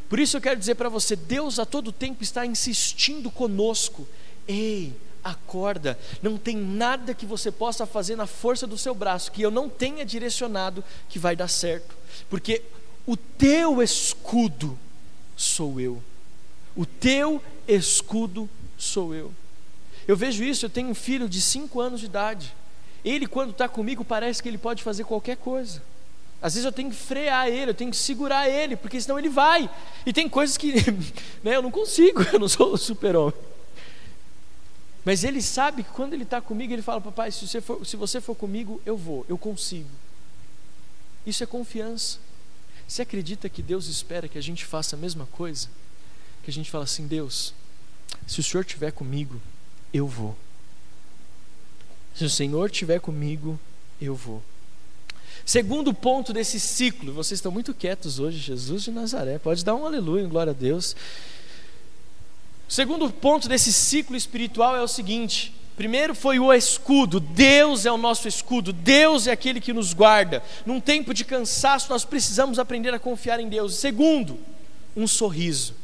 Por 0.09 0.19
isso 0.19 0.37
eu 0.37 0.41
quero 0.41 0.59
dizer 0.59 0.75
para 0.75 0.89
você: 0.89 1.15
Deus 1.15 1.61
a 1.61 1.65
todo 1.65 1.93
tempo 1.93 2.25
está 2.25 2.45
insistindo 2.45 3.31
conosco. 3.31 4.09
Ei, 4.49 4.93
acorda, 5.23 5.97
não 6.21 6.37
tem 6.37 6.57
nada 6.57 7.15
que 7.15 7.25
você 7.25 7.53
possa 7.53 7.87
fazer 7.87 8.17
na 8.17 8.27
força 8.27 8.67
do 8.67 8.77
seu 8.77 8.93
braço 8.93 9.31
que 9.31 9.41
eu 9.41 9.53
não 9.53 9.69
tenha 9.69 10.05
direcionado 10.05 10.83
que 11.09 11.19
vai 11.21 11.37
dar 11.37 11.49
certo, 11.49 11.97
porque 12.29 12.61
o 13.07 13.17
teu 13.17 13.81
escudo 13.81 14.77
sou 15.37 15.81
eu, 15.81 16.03
o 16.75 16.85
teu 16.85 17.41
escudo 17.69 18.51
sou 18.77 19.15
eu. 19.15 19.33
Eu 20.09 20.17
vejo 20.17 20.43
isso, 20.43 20.67
eu 20.67 20.71
tenho 20.71 20.89
um 20.89 20.95
filho 20.95 21.29
de 21.29 21.41
5 21.41 21.81
anos 21.81 22.01
de 22.01 22.07
idade. 22.07 22.53
Ele, 23.07 23.29
quando 23.29 23.53
está 23.53 23.69
comigo, 23.69 24.05
parece 24.05 24.43
que 24.43 24.49
ele 24.49 24.59
pode 24.59 24.83
fazer 24.83 25.05
qualquer 25.05 25.37
coisa. 25.37 25.81
Às 26.43 26.55
vezes 26.55 26.65
eu 26.65 26.73
tenho 26.73 26.91
que 26.91 26.97
frear 26.97 27.47
ele, 27.47 27.71
eu 27.71 27.75
tenho 27.75 27.93
que 27.93 27.97
segurar 27.97 28.49
ele, 28.49 28.75
porque 28.75 29.01
senão 29.01 29.17
ele 29.17 29.29
vai. 29.29 29.71
E 30.05 30.13
tem 30.13 30.29
coisas 30.29 30.57
que 30.57 30.75
né, 31.41 31.55
eu 31.55 31.63
não 31.63 31.71
consigo, 31.71 32.21
eu 32.35 32.41
não 32.41 32.49
sou 32.49 32.77
super-homem. 32.77 33.39
Mas 35.05 35.23
ele 35.23 35.41
sabe 35.41 35.85
que 35.85 35.91
quando 35.91 36.15
ele 36.15 36.25
está 36.25 36.41
comigo, 36.41 36.73
ele 36.73 36.83
fala: 36.83 37.01
Papai, 37.01 37.31
se 37.31 37.47
você, 37.47 37.61
for, 37.61 37.87
se 37.87 37.97
você 37.97 38.21
for 38.21 38.35
comigo, 38.35 38.83
eu 38.85 38.97
vou, 38.97 39.25
eu 39.29 39.39
consigo. 39.39 39.89
Isso 41.25 41.45
é 41.45 41.47
confiança. 41.47 42.19
Você 42.89 43.03
acredita 43.03 43.49
que 43.49 43.63
Deus 43.63 43.87
espera 43.87 44.27
que 44.27 44.37
a 44.37 44.43
gente 44.43 44.65
faça 44.65 44.97
a 44.97 44.99
mesma 44.99 45.27
coisa? 45.27 45.69
Que 46.43 46.51
a 46.51 46.53
gente 46.53 46.73
fala 46.73 46.83
assim: 46.83 47.07
Deus, 47.07 47.55
se 48.27 48.41
o 48.41 48.43
Senhor 48.43 48.63
estiver 48.63 48.91
comigo, 48.91 49.41
eu 49.95 50.09
vou. 50.09 50.37
Se 52.17 52.25
o 52.25 52.31
Senhor 52.31 52.71
estiver 52.71 52.99
comigo, 52.99 53.61
eu 54.01 54.15
vou. 54.15 54.43
Segundo 55.45 55.93
ponto 55.93 56.33
desse 56.33 56.59
ciclo, 56.59 57.13
vocês 57.13 57.39
estão 57.39 57.53
muito 57.53 57.75
quietos 57.75 58.19
hoje, 58.19 58.39
Jesus 58.39 58.85
de 58.85 58.91
Nazaré, 58.91 59.39
pode 59.39 59.65
dar 59.65 59.75
um 59.75 59.85
aleluia, 59.85 60.27
glória 60.27 60.51
a 60.51 60.55
Deus. 60.55 60.97
Segundo 62.69 63.11
ponto 63.11 63.49
desse 63.49 63.73
ciclo 63.73 64.17
espiritual 64.17 64.75
é 64.75 64.83
o 64.83 64.89
seguinte: 64.89 65.55
Primeiro 65.77 66.15
foi 66.15 66.39
o 66.39 66.51
escudo, 66.55 67.21
Deus 67.21 67.85
é 67.85 67.93
o 67.93 67.99
nosso 67.99 68.27
escudo, 68.27 68.73
Deus 68.73 69.27
é 69.27 69.33
aquele 69.33 69.61
que 69.61 69.75
nos 69.75 69.93
guarda. 69.93 70.43
Num 70.65 70.81
tempo 70.81 71.13
de 71.13 71.23
cansaço, 71.23 71.91
nós 71.91 72.03
precisamos 72.03 72.59
aprender 72.59 72.95
a 72.95 72.99
confiar 72.99 73.39
em 73.41 73.49
Deus. 73.49 73.75
Segundo, 73.75 74.39
um 74.97 75.07
sorriso. 75.07 75.75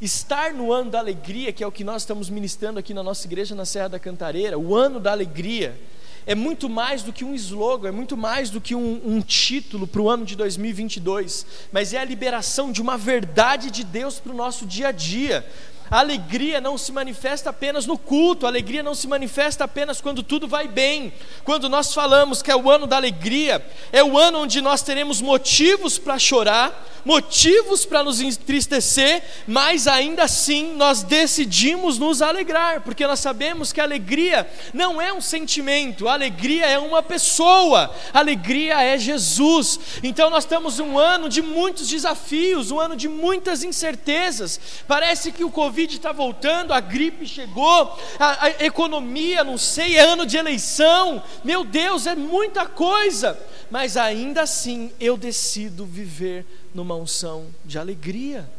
Estar 0.00 0.54
no 0.54 0.72
ano 0.72 0.90
da 0.90 1.00
alegria, 1.00 1.52
que 1.52 1.64
é 1.64 1.66
o 1.66 1.72
que 1.72 1.82
nós 1.82 2.02
estamos 2.02 2.30
ministrando 2.30 2.78
aqui 2.78 2.94
na 2.94 3.02
nossa 3.02 3.26
igreja 3.26 3.54
na 3.54 3.64
Serra 3.64 3.88
da 3.88 3.98
Cantareira, 3.98 4.56
o 4.56 4.76
ano 4.76 5.00
da 5.00 5.10
alegria, 5.10 5.78
é 6.24 6.34
muito 6.34 6.68
mais 6.68 7.02
do 7.02 7.12
que 7.12 7.24
um 7.24 7.34
slogan, 7.34 7.88
é 7.88 7.90
muito 7.90 8.16
mais 8.16 8.50
do 8.50 8.60
que 8.60 8.74
um, 8.74 9.00
um 9.04 9.20
título 9.20 9.86
para 9.86 10.02
o 10.02 10.10
ano 10.10 10.24
de 10.24 10.36
2022, 10.36 11.46
mas 11.72 11.94
é 11.94 11.98
a 11.98 12.04
liberação 12.04 12.70
de 12.70 12.82
uma 12.82 12.98
verdade 12.98 13.70
de 13.70 13.82
Deus 13.82 14.20
para 14.20 14.32
o 14.32 14.36
nosso 14.36 14.66
dia 14.66 14.88
a 14.88 14.92
dia. 14.92 15.44
A 15.90 16.00
alegria 16.00 16.60
não 16.60 16.76
se 16.76 16.92
manifesta 16.92 17.50
apenas 17.50 17.86
no 17.86 17.96
culto, 17.96 18.44
a 18.44 18.48
alegria 18.48 18.82
não 18.82 18.94
se 18.94 19.06
manifesta 19.06 19.64
apenas 19.64 20.00
quando 20.00 20.22
tudo 20.22 20.46
vai 20.46 20.68
bem. 20.68 21.12
Quando 21.44 21.68
nós 21.68 21.94
falamos 21.94 22.42
que 22.42 22.50
é 22.50 22.56
o 22.56 22.70
ano 22.70 22.86
da 22.86 22.96
alegria, 22.96 23.64
é 23.92 24.04
o 24.04 24.18
ano 24.18 24.40
onde 24.40 24.60
nós 24.60 24.82
teremos 24.82 25.20
motivos 25.20 25.98
para 25.98 26.18
chorar, 26.18 26.86
motivos 27.04 27.86
para 27.86 28.02
nos 28.02 28.20
entristecer, 28.20 29.22
mas 29.46 29.86
ainda 29.86 30.24
assim 30.24 30.74
nós 30.74 31.02
decidimos 31.02 31.98
nos 31.98 32.20
alegrar, 32.20 32.82
porque 32.82 33.06
nós 33.06 33.20
sabemos 33.20 33.72
que 33.72 33.80
a 33.80 33.84
alegria 33.84 34.46
não 34.74 35.00
é 35.00 35.12
um 35.12 35.20
sentimento, 35.20 36.06
a 36.06 36.12
alegria 36.12 36.66
é 36.66 36.78
uma 36.78 37.02
pessoa, 37.02 37.94
a 38.12 38.18
alegria 38.18 38.82
é 38.82 38.98
Jesus. 38.98 39.80
Então 40.02 40.28
nós 40.28 40.44
estamos 40.44 40.78
um 40.78 40.98
ano 40.98 41.28
de 41.28 41.40
muitos 41.40 41.88
desafios, 41.88 42.70
um 42.70 42.78
ano 42.78 42.94
de 42.94 43.08
muitas 43.08 43.62
incertezas. 43.62 44.60
Parece 44.86 45.32
que 45.32 45.44
o 45.44 45.50
Covid 45.50 45.77
Covid 45.78 45.94
está 45.94 46.10
voltando, 46.10 46.72
a 46.72 46.80
gripe 46.80 47.24
chegou, 47.24 47.96
a, 48.18 48.46
a 48.46 48.64
economia, 48.64 49.44
não 49.44 49.56
sei, 49.56 49.96
é 49.96 50.00
ano 50.00 50.26
de 50.26 50.36
eleição, 50.36 51.22
meu 51.44 51.62
Deus, 51.62 52.04
é 52.04 52.16
muita 52.16 52.66
coisa, 52.66 53.38
mas 53.70 53.96
ainda 53.96 54.42
assim 54.42 54.90
eu 54.98 55.16
decido 55.16 55.86
viver 55.86 56.44
numa 56.74 56.96
unção 56.96 57.46
de 57.64 57.78
alegria. 57.78 58.50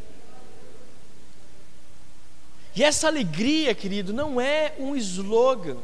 E 2.74 2.82
essa 2.82 3.06
alegria, 3.06 3.74
querido, 3.74 4.14
não 4.14 4.40
é 4.40 4.72
um 4.78 4.96
slogan, 4.96 5.76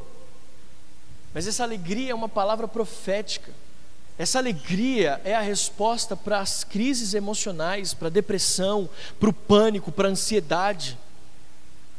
mas 1.34 1.46
essa 1.46 1.62
alegria 1.62 2.12
é 2.12 2.14
uma 2.14 2.30
palavra 2.30 2.66
profética. 2.66 3.52
Essa 4.16 4.38
alegria 4.38 5.20
é 5.22 5.34
a 5.34 5.42
resposta 5.42 6.16
para 6.16 6.38
as 6.38 6.64
crises 6.64 7.12
emocionais, 7.12 7.92
para 7.92 8.08
a 8.08 8.10
depressão, 8.10 8.88
para 9.20 9.28
o 9.28 9.34
pânico, 9.34 9.92
para 9.92 10.08
a 10.08 10.12
ansiedade. 10.12 10.96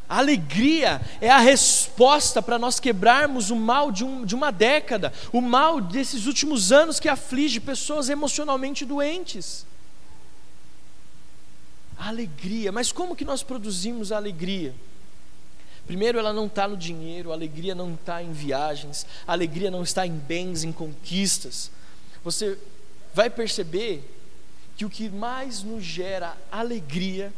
Alegria 0.10 1.02
é 1.20 1.30
a 1.30 1.40
resposta 1.40 2.42
para 2.42 2.58
nós 2.58 2.80
quebrarmos 2.80 3.50
o 3.50 3.56
mal 3.58 3.92
de, 3.92 4.06
um, 4.06 4.26
de 4.26 4.36
uma 4.36 4.52
década, 4.52 5.12
o 5.34 5.42
mal 5.42 5.82
desses 5.82 6.26
últimos 6.28 6.72
anos 6.72 7.00
que 7.00 7.10
aflige 7.10 7.60
pessoas 7.60 8.08
emocionalmente 8.08 8.86
doentes. 8.86 9.66
Alegria, 11.98 12.72
mas 12.72 12.92
como 12.92 13.16
que 13.16 13.26
nós 13.26 13.44
produzimos 13.44 14.12
a 14.12 14.18
alegria? 14.18 14.74
Primeiro, 15.86 16.20
ela 16.20 16.32
não 16.32 16.46
está 16.46 16.68
no 16.68 16.78
dinheiro, 16.78 17.32
a 17.32 17.34
alegria 17.34 17.76
não 17.76 17.94
está 17.94 18.24
em 18.24 18.32
viagens, 18.32 19.06
a 19.26 19.34
alegria 19.34 19.72
não 19.72 19.84
está 19.84 20.08
em 20.08 20.18
bens, 20.18 20.64
em 20.64 20.72
conquistas. 20.72 21.70
Você 22.24 22.58
vai 23.14 23.30
perceber 23.30 24.04
que 24.78 24.86
o 24.86 24.90
que 24.90 25.10
mais 25.10 25.64
nos 25.64 25.84
gera 25.84 26.38
alegria 26.52 27.34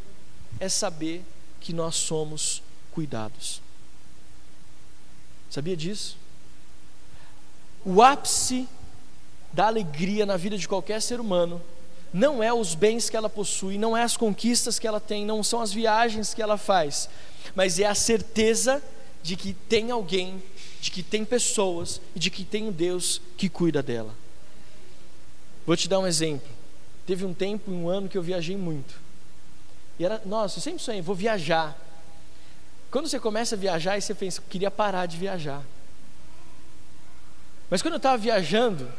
é 0.60 0.68
saber 0.68 1.24
que 1.60 1.74
nós 1.74 1.96
somos 1.96 2.62
cuidados. 2.92 3.62
Sabia 5.50 5.76
disso? 5.76 6.18
O 7.84 8.02
ápice 8.02 8.68
da 9.52 9.68
alegria 9.68 10.26
na 10.26 10.38
vida 10.38 10.58
de 10.58 10.68
qualquer 10.68 11.02
ser 11.02 11.20
humano 11.20 11.62
não 12.14 12.42
é 12.42 12.52
os 12.54 12.76
bens 12.76 13.10
que 13.10 13.18
ela 13.18 13.30
possui, 13.30 13.78
não 13.78 13.96
é 13.96 14.04
as 14.04 14.18
conquistas 14.18 14.80
que 14.80 14.88
ela 14.88 15.00
tem, 15.00 15.26
não 15.26 15.44
são 15.44 15.62
as 15.62 15.72
viagens 15.72 16.34
que 16.34 16.42
ela 16.42 16.58
faz, 16.58 17.10
mas 17.56 17.80
é 17.80 17.86
a 17.86 17.96
certeza 17.96 18.82
de 19.22 19.36
que 19.36 19.54
tem 19.54 19.92
alguém, 19.92 20.42
de 20.82 20.92
que 20.92 21.04
tem 21.04 21.24
pessoas 21.24 22.02
e 22.16 22.20
de 22.20 22.30
que 22.30 22.44
tem 22.44 22.66
um 22.68 22.72
Deus 22.72 23.22
que 23.38 23.50
cuida 23.50 23.84
dela. 23.84 24.16
Vou 25.66 25.76
te 25.78 25.88
dar 25.88 26.00
um 26.00 26.08
exemplo. 26.08 26.50
Teve 27.06 27.26
um 27.26 27.34
tempo, 27.34 27.72
um 27.72 27.88
ano 27.88 28.10
que 28.10 28.18
eu 28.18 28.24
viajei 28.24 28.58
muito. 28.58 29.00
E 30.00 30.06
era, 30.06 30.22
nossa, 30.26 30.58
eu 30.58 30.64
sempre 30.64 30.82
sonhei, 30.82 31.02
vou 31.02 31.14
viajar. 31.14 31.78
Quando 32.90 33.10
você 33.10 33.20
começa 33.20 33.56
a 33.56 33.58
viajar 33.58 33.98
e 33.98 34.02
você 34.02 34.16
pensa, 34.16 34.42
queria 34.50 34.72
parar 34.72 35.06
de 35.06 35.18
viajar. 35.18 35.62
Mas 37.70 37.82
quando 37.82 37.96
eu 37.96 37.98
estava 37.98 38.18
viajando, 38.18 38.90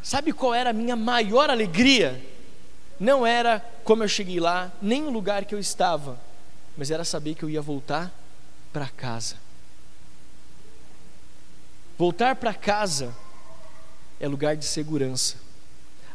sabe 0.00 0.32
qual 0.32 0.54
era 0.54 0.70
a 0.70 0.72
minha 0.72 0.94
maior 0.94 1.50
alegria? 1.50 2.24
Não 2.98 3.26
era 3.26 3.60
como 3.84 4.04
eu 4.04 4.08
cheguei 4.08 4.40
lá, 4.40 4.72
nem 4.80 5.04
o 5.04 5.10
lugar 5.10 5.44
que 5.44 5.54
eu 5.54 5.58
estava, 5.58 6.18
mas 6.76 6.90
era 6.90 7.04
saber 7.04 7.34
que 7.34 7.42
eu 7.42 7.50
ia 7.50 7.60
voltar 7.60 8.10
para 8.72 8.88
casa. 8.88 9.36
Voltar 11.98 12.36
para 12.36 12.54
casa 12.54 13.14
é 14.20 14.28
lugar 14.28 14.56
de 14.56 14.64
segurança. 14.64 15.36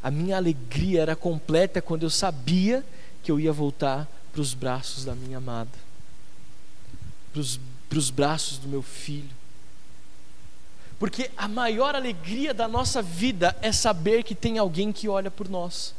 A 0.02 0.10
minha 0.10 0.38
alegria 0.38 1.02
era 1.02 1.16
completa 1.16 1.82
quando 1.82 2.04
eu 2.04 2.10
sabia 2.10 2.84
que 3.24 3.32
eu 3.32 3.40
ia 3.40 3.54
voltar 3.54 4.08
para 4.32 4.42
os 4.42 4.54
braços 4.54 5.06
da 5.06 5.14
minha 5.14 5.38
amada, 5.38 5.70
para 7.32 7.98
os 7.98 8.10
braços 8.10 8.58
do 8.58 8.68
meu 8.68 8.82
filho. 8.82 9.30
Porque 11.00 11.32
a 11.36 11.48
maior 11.48 11.96
alegria 11.96 12.54
da 12.54 12.68
nossa 12.68 13.02
vida 13.02 13.58
é 13.62 13.72
saber 13.72 14.24
que 14.24 14.36
tem 14.36 14.58
alguém 14.58 14.92
que 14.92 15.10
olha 15.10 15.32
por 15.32 15.50
nós. 15.50 15.96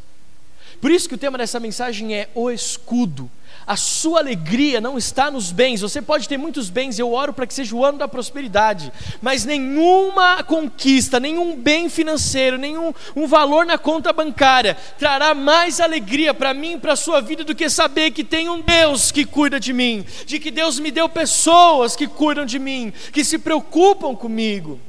Por 0.81 0.91
isso 0.91 1.09
que 1.09 1.15
o 1.15 1.19
tema 1.19 1.39
dessa 1.39 1.61
mensagem 1.61 2.15
é 2.15 2.29
o 2.35 2.51
escudo. 2.51 3.31
A 3.67 3.77
sua 3.77 4.19
alegria 4.19 4.81
não 4.81 4.99
está 4.99 5.31
nos 5.31 5.53
bens. 5.53 5.81
Você 5.81 6.03
pode 6.03 6.29
ter 6.29 6.37
muitos 6.37 6.69
bens, 6.69 6.99
eu 6.99 7.13
oro 7.13 7.33
para 7.33 7.47
que 7.47 7.55
seja 7.55 7.75
o 7.77 7.85
ano 7.85 7.99
da 7.99 8.09
prosperidade, 8.09 8.93
mas 9.21 9.45
nenhuma 9.45 10.43
conquista, 10.43 11.21
nenhum 11.21 11.57
bem 11.57 11.89
financeiro, 11.89 12.59
nenhum 12.59 12.93
um 13.15 13.27
valor 13.27 13.65
na 13.65 13.79
conta 13.79 14.13
bancária 14.13 14.77
trará 14.99 15.35
mais 15.35 15.81
alegria 15.81 16.35
para 16.35 16.53
mim 16.53 16.73
e 16.75 16.79
para 16.79 16.95
a 16.95 16.97
sua 16.97 17.21
vida 17.21 17.45
do 17.45 17.55
que 17.55 17.69
saber 17.69 18.11
que 18.11 18.25
tem 18.25 18.49
um 18.49 18.61
Deus 18.61 19.13
que 19.13 19.25
cuida 19.25 19.61
de 19.61 19.73
mim, 19.73 20.05
de 20.27 20.39
que 20.39 20.51
Deus 20.51 20.81
me 20.81 20.91
deu 20.91 21.09
pessoas 21.09 21.95
que 21.95 22.09
cuidam 22.09 22.45
de 22.45 22.59
mim, 22.59 22.93
que 23.13 23.25
se 23.25 23.39
preocupam 23.39 24.15
comigo. 24.15 24.81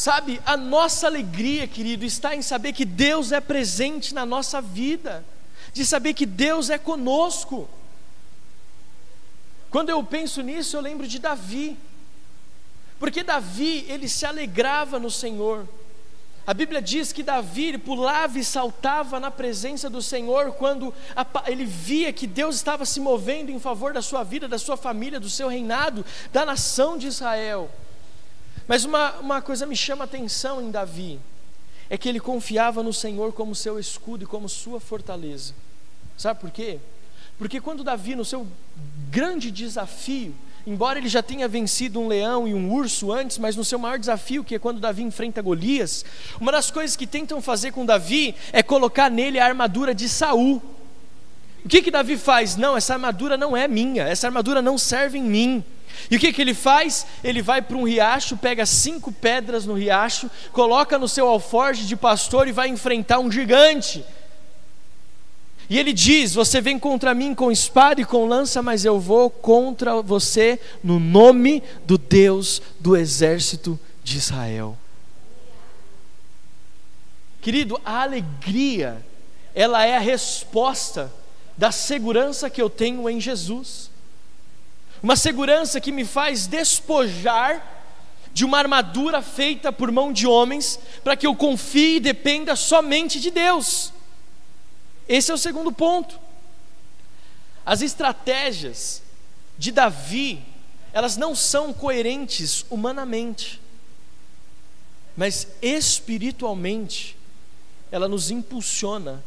Sabe, 0.00 0.40
a 0.46 0.56
nossa 0.56 1.08
alegria, 1.08 1.66
querido, 1.66 2.06
está 2.06 2.34
em 2.34 2.40
saber 2.40 2.72
que 2.72 2.86
Deus 2.86 3.32
é 3.32 3.38
presente 3.38 4.14
na 4.14 4.24
nossa 4.24 4.58
vida, 4.58 5.22
de 5.74 5.84
saber 5.84 6.14
que 6.14 6.24
Deus 6.24 6.70
é 6.70 6.78
conosco. 6.78 7.68
Quando 9.68 9.90
eu 9.90 10.02
penso 10.02 10.40
nisso, 10.40 10.74
eu 10.74 10.80
lembro 10.80 11.06
de 11.06 11.18
Davi, 11.18 11.76
porque 12.98 13.22
Davi, 13.22 13.84
ele 13.90 14.08
se 14.08 14.24
alegrava 14.24 14.98
no 14.98 15.10
Senhor. 15.10 15.68
A 16.46 16.54
Bíblia 16.54 16.80
diz 16.80 17.12
que 17.12 17.22
Davi 17.22 17.76
pulava 17.76 18.38
e 18.38 18.42
saltava 18.42 19.20
na 19.20 19.30
presença 19.30 19.90
do 19.90 20.00
Senhor 20.00 20.52
quando 20.52 20.94
ele 21.46 21.66
via 21.66 22.10
que 22.10 22.26
Deus 22.26 22.56
estava 22.56 22.86
se 22.86 23.00
movendo 23.00 23.50
em 23.50 23.60
favor 23.60 23.92
da 23.92 24.00
sua 24.00 24.24
vida, 24.24 24.48
da 24.48 24.58
sua 24.58 24.78
família, 24.78 25.20
do 25.20 25.28
seu 25.28 25.48
reinado, 25.48 26.06
da 26.32 26.46
nação 26.46 26.96
de 26.96 27.06
Israel. 27.06 27.70
Mas 28.70 28.84
uma, 28.84 29.14
uma 29.14 29.42
coisa 29.42 29.66
me 29.66 29.74
chama 29.74 30.04
a 30.04 30.06
atenção 30.06 30.62
em 30.62 30.70
Davi, 30.70 31.18
é 31.88 31.98
que 31.98 32.08
ele 32.08 32.20
confiava 32.20 32.84
no 32.84 32.92
Senhor 32.92 33.32
como 33.32 33.52
seu 33.52 33.80
escudo 33.80 34.22
e 34.22 34.26
como 34.28 34.48
sua 34.48 34.78
fortaleza. 34.78 35.54
Sabe 36.16 36.38
por 36.38 36.52
quê? 36.52 36.78
Porque 37.36 37.60
quando 37.60 37.82
Davi, 37.82 38.14
no 38.14 38.24
seu 38.24 38.46
grande 39.10 39.50
desafio, 39.50 40.32
embora 40.64 41.00
ele 41.00 41.08
já 41.08 41.20
tenha 41.20 41.48
vencido 41.48 41.98
um 41.98 42.06
leão 42.06 42.46
e 42.46 42.54
um 42.54 42.72
urso 42.72 43.10
antes, 43.10 43.38
mas 43.38 43.56
no 43.56 43.64
seu 43.64 43.76
maior 43.76 43.98
desafio, 43.98 44.44
que 44.44 44.54
é 44.54 44.58
quando 44.60 44.78
Davi 44.78 45.02
enfrenta 45.02 45.42
Golias, 45.42 46.04
uma 46.40 46.52
das 46.52 46.70
coisas 46.70 46.94
que 46.94 47.08
tentam 47.08 47.42
fazer 47.42 47.72
com 47.72 47.84
Davi 47.84 48.36
é 48.52 48.62
colocar 48.62 49.10
nele 49.10 49.40
a 49.40 49.46
armadura 49.46 49.92
de 49.92 50.08
Saul. 50.08 50.62
O 51.64 51.68
que 51.68 51.82
que 51.82 51.90
Davi 51.90 52.16
faz? 52.16 52.54
Não, 52.54 52.76
essa 52.76 52.94
armadura 52.94 53.36
não 53.36 53.56
é 53.56 53.66
minha, 53.66 54.04
essa 54.04 54.28
armadura 54.28 54.62
não 54.62 54.78
serve 54.78 55.18
em 55.18 55.24
mim. 55.24 55.64
E 56.10 56.16
o 56.16 56.18
que, 56.18 56.32
que 56.32 56.42
ele 56.42 56.54
faz? 56.54 57.06
Ele 57.22 57.40
vai 57.40 57.62
para 57.62 57.76
um 57.76 57.86
riacho, 57.86 58.36
pega 58.36 58.66
cinco 58.66 59.12
pedras 59.12 59.64
no 59.64 59.74
riacho, 59.74 60.30
coloca 60.52 60.98
no 60.98 61.08
seu 61.08 61.28
alforje 61.28 61.86
de 61.86 61.96
pastor 61.96 62.48
e 62.48 62.52
vai 62.52 62.68
enfrentar 62.68 63.20
um 63.20 63.30
gigante. 63.30 64.04
E 65.68 65.78
ele 65.78 65.92
diz: 65.92 66.34
Você 66.34 66.60
vem 66.60 66.78
contra 66.78 67.14
mim 67.14 67.32
com 67.32 67.52
espada 67.52 68.00
e 68.00 68.04
com 68.04 68.26
lança, 68.26 68.60
mas 68.60 68.84
eu 68.84 68.98
vou 68.98 69.30
contra 69.30 70.02
você 70.02 70.58
no 70.82 70.98
nome 70.98 71.62
do 71.86 71.96
Deus 71.96 72.60
do 72.80 72.96
exército 72.96 73.78
de 74.02 74.18
Israel. 74.18 74.76
Querido, 77.40 77.80
a 77.84 78.02
alegria, 78.02 79.04
ela 79.54 79.86
é 79.86 79.96
a 79.96 80.00
resposta 80.00 81.10
da 81.56 81.70
segurança 81.70 82.50
que 82.50 82.60
eu 82.60 82.68
tenho 82.68 83.08
em 83.08 83.20
Jesus. 83.20 83.89
Uma 85.02 85.16
segurança 85.16 85.80
que 85.80 85.92
me 85.92 86.04
faz 86.04 86.46
despojar 86.46 87.78
de 88.32 88.44
uma 88.44 88.58
armadura 88.58 89.22
feita 89.22 89.72
por 89.72 89.90
mão 89.90 90.12
de 90.12 90.26
homens, 90.26 90.78
para 91.02 91.16
que 91.16 91.26
eu 91.26 91.34
confie 91.34 91.96
e 91.96 92.00
dependa 92.00 92.54
somente 92.54 93.20
de 93.20 93.30
Deus. 93.30 93.92
Esse 95.08 95.30
é 95.30 95.34
o 95.34 95.38
segundo 95.38 95.72
ponto. 95.72 96.18
As 97.66 97.82
estratégias 97.82 99.02
de 99.58 99.72
Davi, 99.72 100.42
elas 100.92 101.16
não 101.16 101.34
são 101.34 101.72
coerentes 101.72 102.64
humanamente, 102.70 103.60
mas 105.16 105.48
espiritualmente, 105.60 107.16
ela 107.90 108.08
nos 108.08 108.30
impulsiona 108.30 109.22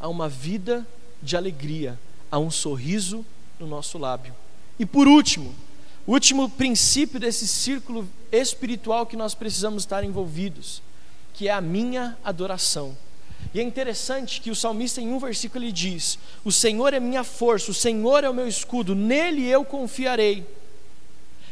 a 0.00 0.08
uma 0.08 0.28
vida 0.28 0.86
de 1.22 1.36
alegria, 1.36 1.98
a 2.30 2.38
um 2.38 2.50
sorriso 2.50 3.24
no 3.58 3.66
nosso 3.66 3.98
lábio. 3.98 4.34
E 4.78 4.84
por 4.84 5.08
último, 5.08 5.54
o 6.06 6.12
último 6.12 6.48
princípio 6.48 7.18
desse 7.18 7.48
círculo 7.48 8.08
espiritual 8.30 9.06
que 9.06 9.16
nós 9.16 9.34
precisamos 9.34 9.82
estar 9.82 10.04
envolvidos, 10.04 10.82
que 11.34 11.48
é 11.48 11.52
a 11.52 11.60
minha 11.60 12.16
adoração. 12.24 12.96
E 13.52 13.60
é 13.60 13.62
interessante 13.62 14.40
que 14.40 14.50
o 14.50 14.54
salmista, 14.54 15.00
em 15.00 15.12
um 15.12 15.18
versículo, 15.18 15.64
ele 15.64 15.72
diz: 15.72 16.18
O 16.44 16.52
Senhor 16.52 16.92
é 16.92 17.00
minha 17.00 17.24
força, 17.24 17.70
o 17.70 17.74
Senhor 17.74 18.22
é 18.22 18.30
o 18.30 18.34
meu 18.34 18.46
escudo, 18.46 18.94
nele 18.94 19.46
eu 19.46 19.64
confiarei. 19.64 20.46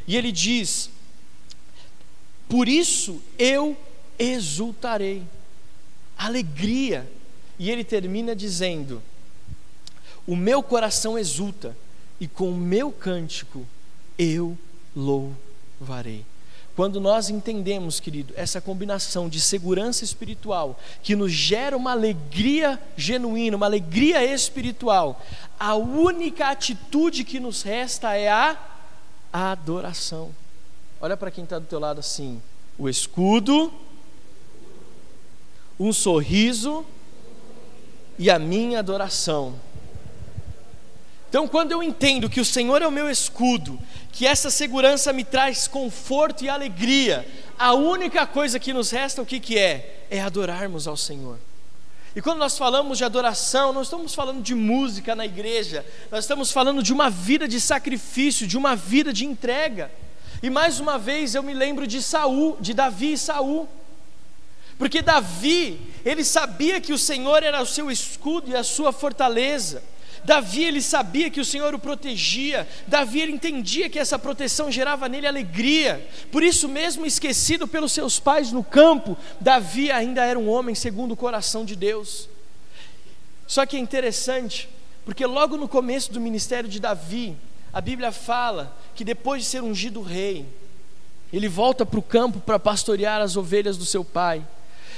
E 0.06 0.16
ele 0.16 0.30
diz: 0.30 0.90
Por 2.48 2.68
isso 2.68 3.22
eu 3.38 3.76
exultarei, 4.18 5.22
alegria. 6.16 7.10
E 7.58 7.70
ele 7.70 7.84
termina 7.84 8.36
dizendo: 8.36 9.02
O 10.26 10.36
meu 10.36 10.62
coração 10.62 11.18
exulta, 11.18 11.76
e 12.20 12.28
com 12.28 12.50
o 12.50 12.56
meu 12.56 12.90
cântico 12.90 13.66
eu 14.18 14.56
louvarei. 14.94 16.24
Quando 16.76 17.00
nós 17.00 17.30
entendemos, 17.30 18.00
querido, 18.00 18.34
essa 18.36 18.60
combinação 18.60 19.28
de 19.28 19.40
segurança 19.40 20.02
espiritual, 20.02 20.78
que 21.04 21.14
nos 21.14 21.32
gera 21.32 21.76
uma 21.76 21.92
alegria 21.92 22.80
genuína, 22.96 23.56
uma 23.56 23.66
alegria 23.66 24.24
espiritual, 24.24 25.22
a 25.58 25.76
única 25.76 26.48
atitude 26.48 27.22
que 27.22 27.38
nos 27.38 27.62
resta 27.62 28.16
é 28.16 28.28
a 28.28 28.58
adoração. 29.32 30.34
Olha 31.00 31.16
para 31.16 31.30
quem 31.30 31.44
está 31.44 31.60
do 31.60 31.66
teu 31.66 31.78
lado 31.78 32.00
assim: 32.00 32.42
o 32.76 32.88
escudo, 32.88 33.72
um 35.78 35.92
sorriso 35.92 36.84
e 38.18 38.30
a 38.30 38.38
minha 38.38 38.80
adoração. 38.80 39.54
Então, 41.34 41.48
quando 41.48 41.72
eu 41.72 41.82
entendo 41.82 42.30
que 42.30 42.40
o 42.40 42.44
Senhor 42.44 42.80
é 42.80 42.86
o 42.86 42.92
meu 42.92 43.10
escudo, 43.10 43.76
que 44.12 44.24
essa 44.24 44.52
segurança 44.52 45.12
me 45.12 45.24
traz 45.24 45.66
conforto 45.66 46.44
e 46.44 46.48
alegria, 46.48 47.26
a 47.58 47.74
única 47.74 48.24
coisa 48.24 48.60
que 48.60 48.72
nos 48.72 48.92
resta, 48.92 49.20
o 49.20 49.26
que, 49.26 49.40
que 49.40 49.58
é? 49.58 50.04
É 50.08 50.20
adorarmos 50.20 50.86
ao 50.86 50.96
Senhor. 50.96 51.36
E 52.14 52.22
quando 52.22 52.38
nós 52.38 52.56
falamos 52.56 52.98
de 52.98 53.04
adoração, 53.04 53.72
não 53.72 53.82
estamos 53.82 54.14
falando 54.14 54.44
de 54.44 54.54
música 54.54 55.16
na 55.16 55.26
igreja, 55.26 55.84
nós 56.08 56.22
estamos 56.22 56.52
falando 56.52 56.84
de 56.84 56.92
uma 56.92 57.10
vida 57.10 57.48
de 57.48 57.60
sacrifício, 57.60 58.46
de 58.46 58.56
uma 58.56 58.76
vida 58.76 59.12
de 59.12 59.26
entrega. 59.26 59.90
E 60.40 60.48
mais 60.48 60.78
uma 60.78 60.98
vez 60.98 61.34
eu 61.34 61.42
me 61.42 61.52
lembro 61.52 61.84
de 61.84 62.00
Saul, 62.00 62.56
de 62.60 62.72
Davi 62.72 63.14
e 63.14 63.18
Saul. 63.18 63.68
Porque 64.78 65.02
Davi, 65.02 65.80
ele 66.04 66.22
sabia 66.22 66.80
que 66.80 66.92
o 66.92 66.98
Senhor 66.98 67.42
era 67.42 67.60
o 67.60 67.66
seu 67.66 67.90
escudo 67.90 68.52
e 68.52 68.54
a 68.54 68.62
sua 68.62 68.92
fortaleza. 68.92 69.82
Davi 70.24 70.64
ele 70.64 70.80
sabia 70.80 71.30
que 71.30 71.40
o 71.40 71.44
Senhor 71.44 71.74
o 71.74 71.78
protegia, 71.78 72.66
Davi 72.86 73.20
ele 73.20 73.32
entendia 73.32 73.90
que 73.90 73.98
essa 73.98 74.18
proteção 74.18 74.72
gerava 74.72 75.08
nele 75.08 75.26
alegria. 75.26 76.06
Por 76.32 76.42
isso 76.42 76.68
mesmo 76.68 77.04
esquecido 77.04 77.68
pelos 77.68 77.92
seus 77.92 78.18
pais 78.18 78.50
no 78.50 78.64
campo, 78.64 79.16
Davi 79.38 79.90
ainda 79.90 80.24
era 80.24 80.38
um 80.38 80.48
homem 80.48 80.74
segundo 80.74 81.12
o 81.12 81.16
coração 81.16 81.64
de 81.64 81.76
Deus. 81.76 82.28
Só 83.46 83.66
que 83.66 83.76
é 83.76 83.80
interessante, 83.80 84.68
porque 85.04 85.26
logo 85.26 85.58
no 85.58 85.68
começo 85.68 86.10
do 86.10 86.20
ministério 86.20 86.68
de 86.68 86.80
Davi, 86.80 87.36
a 87.70 87.80
Bíblia 87.80 88.10
fala 88.10 88.74
que 88.94 89.04
depois 89.04 89.42
de 89.42 89.48
ser 89.48 89.62
ungido 89.62 90.00
rei, 90.00 90.46
ele 91.32 91.48
volta 91.48 91.84
para 91.84 91.98
o 91.98 92.02
campo 92.02 92.40
para 92.40 92.58
pastorear 92.58 93.20
as 93.20 93.36
ovelhas 93.36 93.76
do 93.76 93.84
seu 93.84 94.04
pai. 94.04 94.42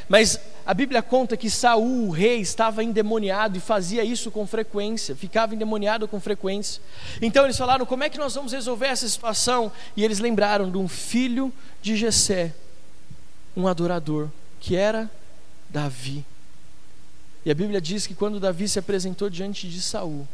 Mas 0.09 0.39
a 0.65 0.73
Bíblia 0.73 1.03
conta 1.03 1.37
que 1.37 1.51
Saul, 1.51 2.09
o 2.09 2.11
rei, 2.11 2.41
estava 2.41 2.83
endemoniado 2.83 3.57
e 3.57 3.61
fazia 3.61 4.05
isso 4.05 4.31
com 4.31 4.47
frequência, 4.47 5.17
ficava 5.17 5.55
endemoniado 5.55 6.07
com 6.07 6.21
frequência. 6.21 6.81
Então 7.21 7.45
eles 7.45 7.57
falaram: 7.57 7.85
como 7.85 8.05
é 8.05 8.09
que 8.09 8.19
nós 8.19 8.35
vamos 8.35 8.53
resolver 8.53 8.87
essa 8.87 9.09
situação? 9.09 9.71
E 9.97 10.05
eles 10.05 10.21
lembraram 10.21 10.71
de 10.71 10.79
um 10.79 10.87
filho 10.87 11.53
de 11.83 11.97
Jessé, 11.97 12.55
um 13.57 13.67
adorador, 13.67 14.29
que 14.61 14.77
era 14.77 15.11
Davi. 15.69 16.25
E 17.45 17.51
a 17.51 17.55
Bíblia 17.55 17.81
diz 17.81 18.07
que 18.07 18.15
quando 18.15 18.41
Davi 18.41 18.69
se 18.69 18.79
apresentou 18.79 19.29
diante 19.29 19.69
de 19.69 19.81
Saul 19.81 20.27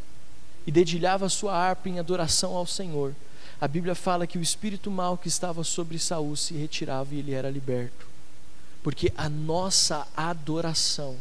e 0.67 0.73
dedilhava 0.73 1.29
sua 1.29 1.55
harpa 1.55 1.89
em 1.89 1.99
adoração 1.99 2.55
ao 2.55 2.67
Senhor, 2.67 3.15
a 3.61 3.69
Bíblia 3.69 3.95
fala 3.95 4.27
que 4.27 4.39
o 4.39 4.43
espírito 4.43 4.91
mau 4.91 5.17
que 5.17 5.29
estava 5.29 5.63
sobre 5.65 5.99
Saul 5.99 6.37
se 6.37 6.55
retirava 6.55 7.15
e 7.15 7.19
ele 7.19 7.33
era 7.33 7.51
liberto 7.51 8.12
porque 8.83 9.13
a 9.17 9.29
nossa 9.29 10.07
adoração 10.17 11.17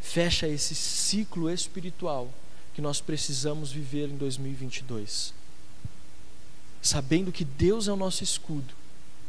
fecha 0.00 0.48
esse 0.48 0.74
ciclo 0.74 1.50
espiritual 1.50 2.32
que 2.74 2.82
nós 2.82 3.00
precisamos 3.00 3.70
viver 3.70 4.08
em 4.08 4.16
2022. 4.16 5.32
Sabendo 6.82 7.32
que 7.32 7.44
Deus 7.44 7.88
é 7.88 7.92
o 7.92 7.96
nosso 7.96 8.22
escudo, 8.22 8.74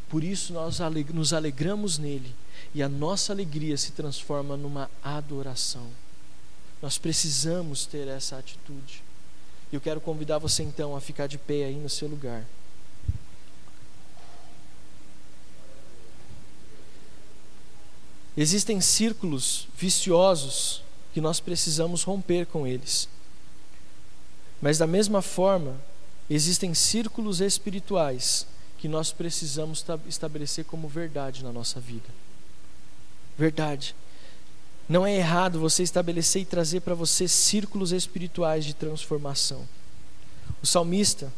por 0.09 0.23
isso 0.23 0.53
nós 0.53 0.79
nos 1.13 1.33
alegramos 1.33 1.97
nele 1.97 2.33
e 2.73 2.81
a 2.83 2.89
nossa 2.89 3.33
alegria 3.33 3.77
se 3.77 3.91
transforma 3.91 4.57
numa 4.57 4.89
adoração. 5.03 5.87
Nós 6.81 6.97
precisamos 6.97 7.85
ter 7.85 8.07
essa 8.07 8.37
atitude. 8.37 9.03
Eu 9.71 9.81
quero 9.81 9.99
convidar 10.01 10.37
você 10.37 10.63
então 10.63 10.95
a 10.95 11.01
ficar 11.01 11.27
de 11.27 11.37
pé 11.37 11.65
aí 11.65 11.75
no 11.75 11.89
seu 11.89 12.07
lugar. 12.07 12.45
Existem 18.37 18.81
círculos 18.81 19.67
viciosos 19.77 20.83
que 21.13 21.21
nós 21.21 21.39
precisamos 21.39 22.03
romper 22.03 22.45
com 22.45 22.67
eles. 22.67 23.07
Mas 24.61 24.77
da 24.77 24.87
mesma 24.87 25.21
forma, 25.21 25.79
existem 26.29 26.73
círculos 26.73 27.39
espirituais 27.39 28.45
que 28.77 28.87
nós 28.87 29.11
precisamos 29.11 29.83
estabelecer 30.07 30.65
como 30.65 30.87
verdade 30.87 31.43
na 31.43 31.51
nossa 31.51 31.79
vida. 31.79 32.09
Verdade. 33.37 33.95
Não 34.87 35.05
é 35.05 35.15
errado 35.15 35.59
você 35.59 35.81
estabelecer 35.81 36.41
e 36.41 36.45
trazer 36.45 36.81
para 36.81 36.93
você 36.93 37.27
círculos 37.27 37.91
espirituais 37.91 38.65
de 38.65 38.73
transformação. 38.73 39.67
O 40.61 40.67
salmista 40.67 41.31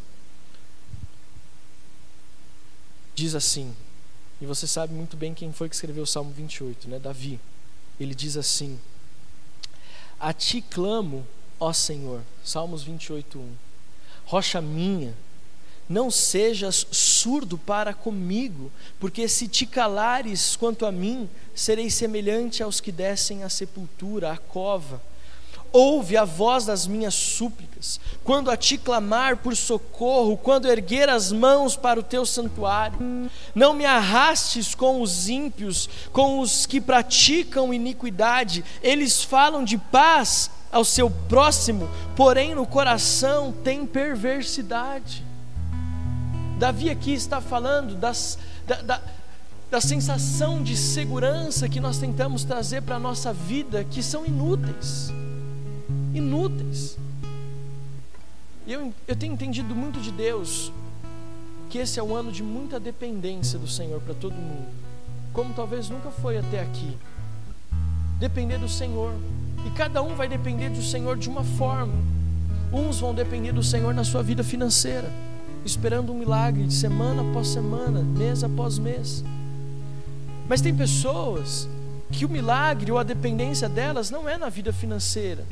diz 3.15 3.35
assim: 3.35 3.73
e 4.39 4.45
você 4.45 4.67
sabe 4.67 4.93
muito 4.93 5.17
bem 5.17 5.33
quem 5.33 5.51
foi 5.51 5.67
que 5.67 5.75
escreveu 5.75 6.03
o 6.03 6.07
Salmo 6.07 6.31
28, 6.31 6.87
né? 6.89 6.99
Davi. 6.99 7.39
Ele 7.99 8.13
diz 8.13 8.37
assim: 8.37 8.79
A 10.19 10.31
ti 10.33 10.61
clamo, 10.61 11.25
ó 11.59 11.73
Senhor. 11.73 12.21
Salmos 12.43 12.83
28, 12.83 13.39
1. 13.39 13.51
Rocha 14.25 14.61
minha, 14.61 15.15
não 15.89 16.11
sejas 16.11 16.85
surdo 16.91 17.57
para 17.57 17.93
comigo, 17.93 18.71
porque 18.99 19.27
se 19.27 19.47
te 19.47 19.65
calares 19.65 20.55
quanto 20.55 20.85
a 20.85 20.91
mim, 20.91 21.29
serei 21.55 21.89
semelhante 21.89 22.61
aos 22.61 22.79
que 22.79 22.91
descem 22.91 23.43
à 23.43 23.49
sepultura, 23.49 24.31
à 24.31 24.37
cova 24.37 25.01
Ouve 25.79 26.17
a 26.17 26.25
voz 26.25 26.65
das 26.65 26.87
minhas 26.87 27.13
súplicas, 27.13 27.99
quando 28.23 28.49
a 28.49 28.57
ti 28.57 28.79
clamar 28.79 29.37
por 29.37 29.55
socorro, 29.55 30.35
quando 30.35 30.67
erguer 30.67 31.07
as 31.07 31.31
mãos 31.31 31.75
para 31.75 31.99
o 31.99 32.03
teu 32.03 32.25
santuário. 32.25 32.97
Não 33.53 33.75
me 33.75 33.85
arrastes 33.85 34.73
com 34.73 35.03
os 35.03 35.29
ímpios, 35.29 35.87
com 36.11 36.39
os 36.39 36.65
que 36.65 36.81
praticam 36.81 37.71
iniquidade, 37.71 38.65
eles 38.81 39.23
falam 39.23 39.63
de 39.63 39.77
paz 39.77 40.49
ao 40.71 40.83
seu 40.83 41.11
próximo, 41.11 41.87
porém 42.15 42.55
no 42.55 42.65
coração 42.65 43.53
tem 43.63 43.85
perversidade. 43.85 45.23
Davi 46.57 46.89
aqui 46.89 47.13
está 47.13 47.39
falando 47.39 47.93
das, 47.93 48.39
da, 48.65 48.81
da, 48.81 49.01
da 49.69 49.79
sensação 49.79 50.63
de 50.63 50.75
segurança 50.75 51.69
que 51.69 51.79
nós 51.79 51.99
tentamos 51.99 52.43
trazer 52.43 52.81
para 52.81 52.95
a 52.95 52.99
nossa 52.99 53.31
vida, 53.31 53.83
que 53.83 54.01
são 54.01 54.25
inúteis 54.25 55.13
inúteis. 56.13 56.97
E 58.65 58.73
eu, 58.73 58.93
eu 59.07 59.15
tenho 59.15 59.33
entendido 59.33 59.75
muito 59.75 59.99
de 59.99 60.11
Deus 60.11 60.71
que 61.69 61.77
esse 61.77 61.99
é 61.99 62.03
um 62.03 62.15
ano 62.15 62.31
de 62.31 62.43
muita 62.43 62.79
dependência 62.79 63.59
do 63.59 63.67
Senhor 63.67 64.01
para 64.01 64.13
todo 64.13 64.33
mundo, 64.33 64.67
como 65.33 65.53
talvez 65.53 65.89
nunca 65.89 66.09
foi 66.09 66.37
até 66.37 66.61
aqui. 66.61 66.97
Depender 68.19 68.57
do 68.57 68.69
Senhor, 68.69 69.13
e 69.65 69.69
cada 69.71 70.01
um 70.01 70.15
vai 70.15 70.27
depender 70.27 70.69
do 70.69 70.81
Senhor 70.81 71.17
de 71.17 71.29
uma 71.29 71.43
forma. 71.43 71.93
Uns 72.71 72.99
vão 72.99 73.13
depender 73.13 73.51
do 73.51 73.63
Senhor 73.63 73.93
na 73.93 74.03
sua 74.03 74.23
vida 74.23 74.43
financeira, 74.43 75.11
esperando 75.65 76.11
um 76.11 76.17
milagre 76.17 76.63
de 76.63 76.73
semana 76.73 77.21
após 77.21 77.49
semana, 77.49 78.01
mês 78.01 78.43
após 78.43 78.79
mês. 78.79 79.23
Mas 80.47 80.61
tem 80.61 80.73
pessoas 80.73 81.67
que 82.11 82.25
o 82.25 82.29
milagre 82.29 82.91
ou 82.91 82.97
a 82.97 83.03
dependência 83.03 83.67
delas 83.67 84.09
não 84.09 84.27
é 84.27 84.37
na 84.37 84.49
vida 84.49 84.71
financeira, 84.71 85.45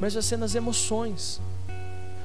mas 0.00 0.14
vai 0.14 0.22
ser 0.22 0.36
nas 0.36 0.54
emoções. 0.54 1.40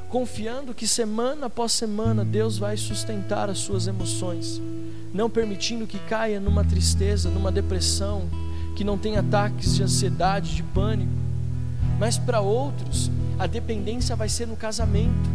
Confiando 0.10 0.74
que 0.74 0.88
semana 0.88 1.48
após 1.48 1.72
semana 1.72 2.24
Deus 2.24 2.58
vai 2.58 2.78
sustentar 2.78 3.50
as 3.50 3.60
suas 3.60 3.88
emoções, 3.88 4.62
não 5.14 5.30
permitindo 5.30 5.88
que 5.88 5.98
caia 6.00 6.40
numa 6.40 6.64
tristeza, 6.64 7.30
numa 7.30 7.52
depressão, 7.52 8.30
que 8.76 8.84
não 8.84 8.98
tenha 8.98 9.22
ataques 9.22 9.76
de 9.76 9.84
ansiedade, 9.84 10.56
de 10.56 10.64
pânico. 10.64 11.12
Mas 12.00 12.18
para 12.18 12.42
outros, 12.42 13.10
a 13.40 13.48
dependência 13.48 14.16
vai 14.16 14.30
ser 14.30 14.48
no 14.48 14.56
casamento, 14.56 15.30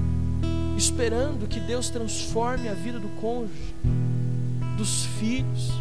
esperando 0.76 1.48
que 1.48 1.58
Deus 1.58 1.90
transforme 1.90 2.68
a 2.68 2.74
vida 2.74 3.00
do 3.00 3.08
cônjuge, 3.20 3.74
dos 4.76 5.04
filhos 5.18 5.72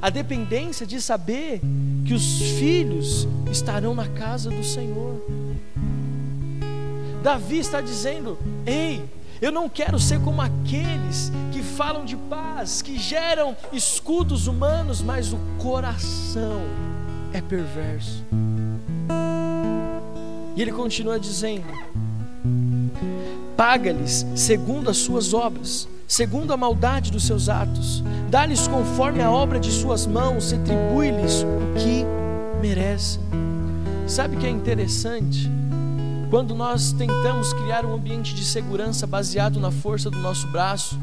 a 0.00 0.08
dependência 0.08 0.86
de 0.86 1.00
saber 1.00 1.60
que 2.04 2.14
os 2.14 2.40
filhos 2.58 3.28
estarão 3.50 3.94
na 3.94 4.08
casa 4.08 4.50
do 4.50 4.64
Senhor. 4.64 5.22
Davi 7.22 7.58
está 7.58 7.80
dizendo: 7.80 8.38
Ei, 8.64 9.04
eu 9.40 9.52
não 9.52 9.68
quero 9.68 9.98
ser 9.98 10.20
como 10.20 10.40
aqueles 10.40 11.30
que 11.52 11.62
falam 11.62 12.04
de 12.04 12.16
paz, 12.16 12.80
que 12.82 12.98
geram 12.98 13.56
escudos 13.72 14.46
humanos, 14.46 15.02
mas 15.02 15.32
o 15.32 15.38
coração 15.58 16.62
é 17.32 17.40
perverso. 17.40 18.24
E 20.56 20.62
ele 20.62 20.72
continua 20.72 21.20
dizendo: 21.20 21.66
Paga-lhes 23.56 24.26
segundo 24.34 24.88
as 24.88 24.96
suas 24.96 25.34
obras 25.34 25.86
segundo 26.10 26.52
a 26.52 26.56
maldade 26.56 27.12
dos 27.12 27.24
seus 27.24 27.48
atos. 27.48 28.02
Dá-lhes 28.28 28.66
conforme 28.66 29.22
a 29.22 29.30
obra 29.30 29.60
de 29.60 29.70
suas 29.70 30.08
mãos, 30.08 30.50
retribui-lhes 30.50 31.44
o 31.44 31.78
que 31.78 32.04
merecem. 32.60 33.22
Sabe 34.08 34.36
o 34.36 34.40
que 34.40 34.46
é 34.46 34.50
interessante? 34.50 35.48
Quando 36.28 36.52
nós 36.52 36.90
tentamos 36.90 37.52
criar 37.52 37.86
um 37.86 37.94
ambiente 37.94 38.34
de 38.34 38.44
segurança 38.44 39.06
baseado 39.06 39.60
na 39.60 39.70
força 39.70 40.10
do 40.10 40.18
nosso 40.18 40.48
braço, 40.48 40.98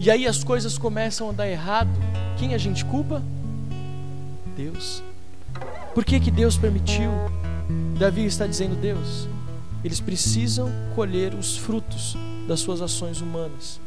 e 0.00 0.10
aí 0.10 0.26
as 0.26 0.42
coisas 0.42 0.78
começam 0.78 1.28
a 1.28 1.32
dar 1.32 1.46
errado, 1.46 1.90
quem 2.38 2.54
a 2.54 2.58
gente 2.58 2.86
culpa? 2.86 3.22
Deus. 4.56 5.02
Por 5.94 6.06
que, 6.06 6.18
que 6.18 6.30
Deus 6.30 6.56
permitiu? 6.56 7.10
Davi 7.98 8.24
está 8.24 8.46
dizendo: 8.46 8.80
Deus, 8.80 9.28
eles 9.84 10.00
precisam 10.00 10.70
colher 10.94 11.34
os 11.34 11.58
frutos 11.58 12.16
das 12.46 12.60
suas 12.60 12.80
ações 12.80 13.20
humanas. 13.20 13.78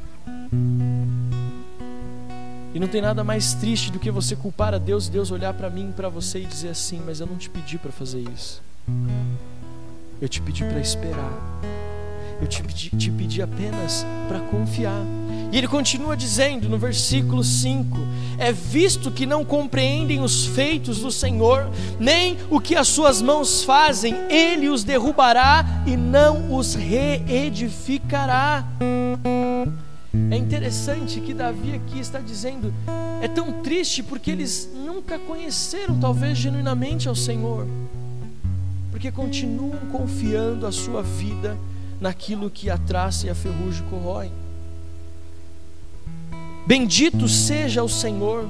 E 2.74 2.80
não 2.80 2.88
tem 2.88 3.02
nada 3.02 3.24
mais 3.24 3.54
triste 3.54 3.92
do 3.92 4.00
que 4.00 4.10
você 4.10 4.36
culpar 4.36 4.74
a 4.74 4.78
Deus 4.78 5.08
e 5.08 5.12
Deus 5.12 5.30
olhar 5.32 5.54
para 5.54 5.70
mim 5.70 5.90
e 5.90 5.94
para 5.94 6.08
você 6.08 6.40
e 6.40 6.46
dizer 6.46 6.70
assim: 6.70 7.02
Mas 7.06 7.20
eu 7.20 7.28
não 7.28 7.36
te 7.36 7.50
pedi 7.50 7.78
para 7.78 7.92
fazer 7.92 8.24
isso. 8.34 8.62
Eu 10.22 10.30
te 10.30 10.42
pedi 10.42 10.64
para 10.64 10.80
esperar. 10.80 11.32
Eu 12.42 12.48
te 12.48 12.64
pedi, 12.64 12.90
te 12.92 13.12
pedi 13.12 13.42
apenas 13.42 14.06
para 14.28 14.40
confiar. 14.40 15.04
E 15.52 15.58
ele 15.58 15.68
continua 15.68 16.16
dizendo 16.16 16.70
no 16.70 16.78
versículo 16.78 17.44
5: 17.44 17.98
É 18.38 18.52
visto 18.54 19.12
que 19.12 19.26
não 19.26 19.44
compreendem 19.44 20.22
os 20.22 20.46
feitos 20.46 21.00
do 21.00 21.12
Senhor, 21.12 21.70
nem 22.00 22.38
o 22.50 22.62
que 22.62 22.76
as 22.76 22.88
suas 22.88 23.22
mãos 23.22 23.64
fazem, 23.64 24.16
ele 24.30 24.70
os 24.70 24.84
derrubará 24.84 25.84
e 25.86 25.98
não 25.98 26.56
os 26.56 26.74
reedificará. 26.74 28.66
É 30.30 30.36
interessante 30.36 31.22
que 31.22 31.34
Davi 31.34 31.74
aqui 31.74 32.00
está 32.00 32.20
dizendo, 32.20 32.74
é 33.22 33.30
tão 33.30 33.62
triste 33.62 34.04
porque 34.04 34.30
eles 34.30 34.70
nunca 34.76 35.18
conheceram, 35.18 35.98
talvez 36.00 36.38
genuinamente, 36.38 37.08
ao 37.08 37.16
Senhor, 37.16 37.66
porque 38.92 39.10
continuam 39.10 39.80
confiando 39.90 40.68
a 40.68 40.72
sua 40.72 41.02
vida 41.02 41.58
naquilo 42.00 42.50
que 42.50 42.70
a 42.70 42.78
traça 42.78 43.28
e 43.28 43.30
a 43.30 43.36
ferrugem 43.36 43.86
corroem. 43.90 44.32
Bendito 46.68 47.28
seja 47.30 47.82
o 47.82 47.90
Senhor, 47.90 48.46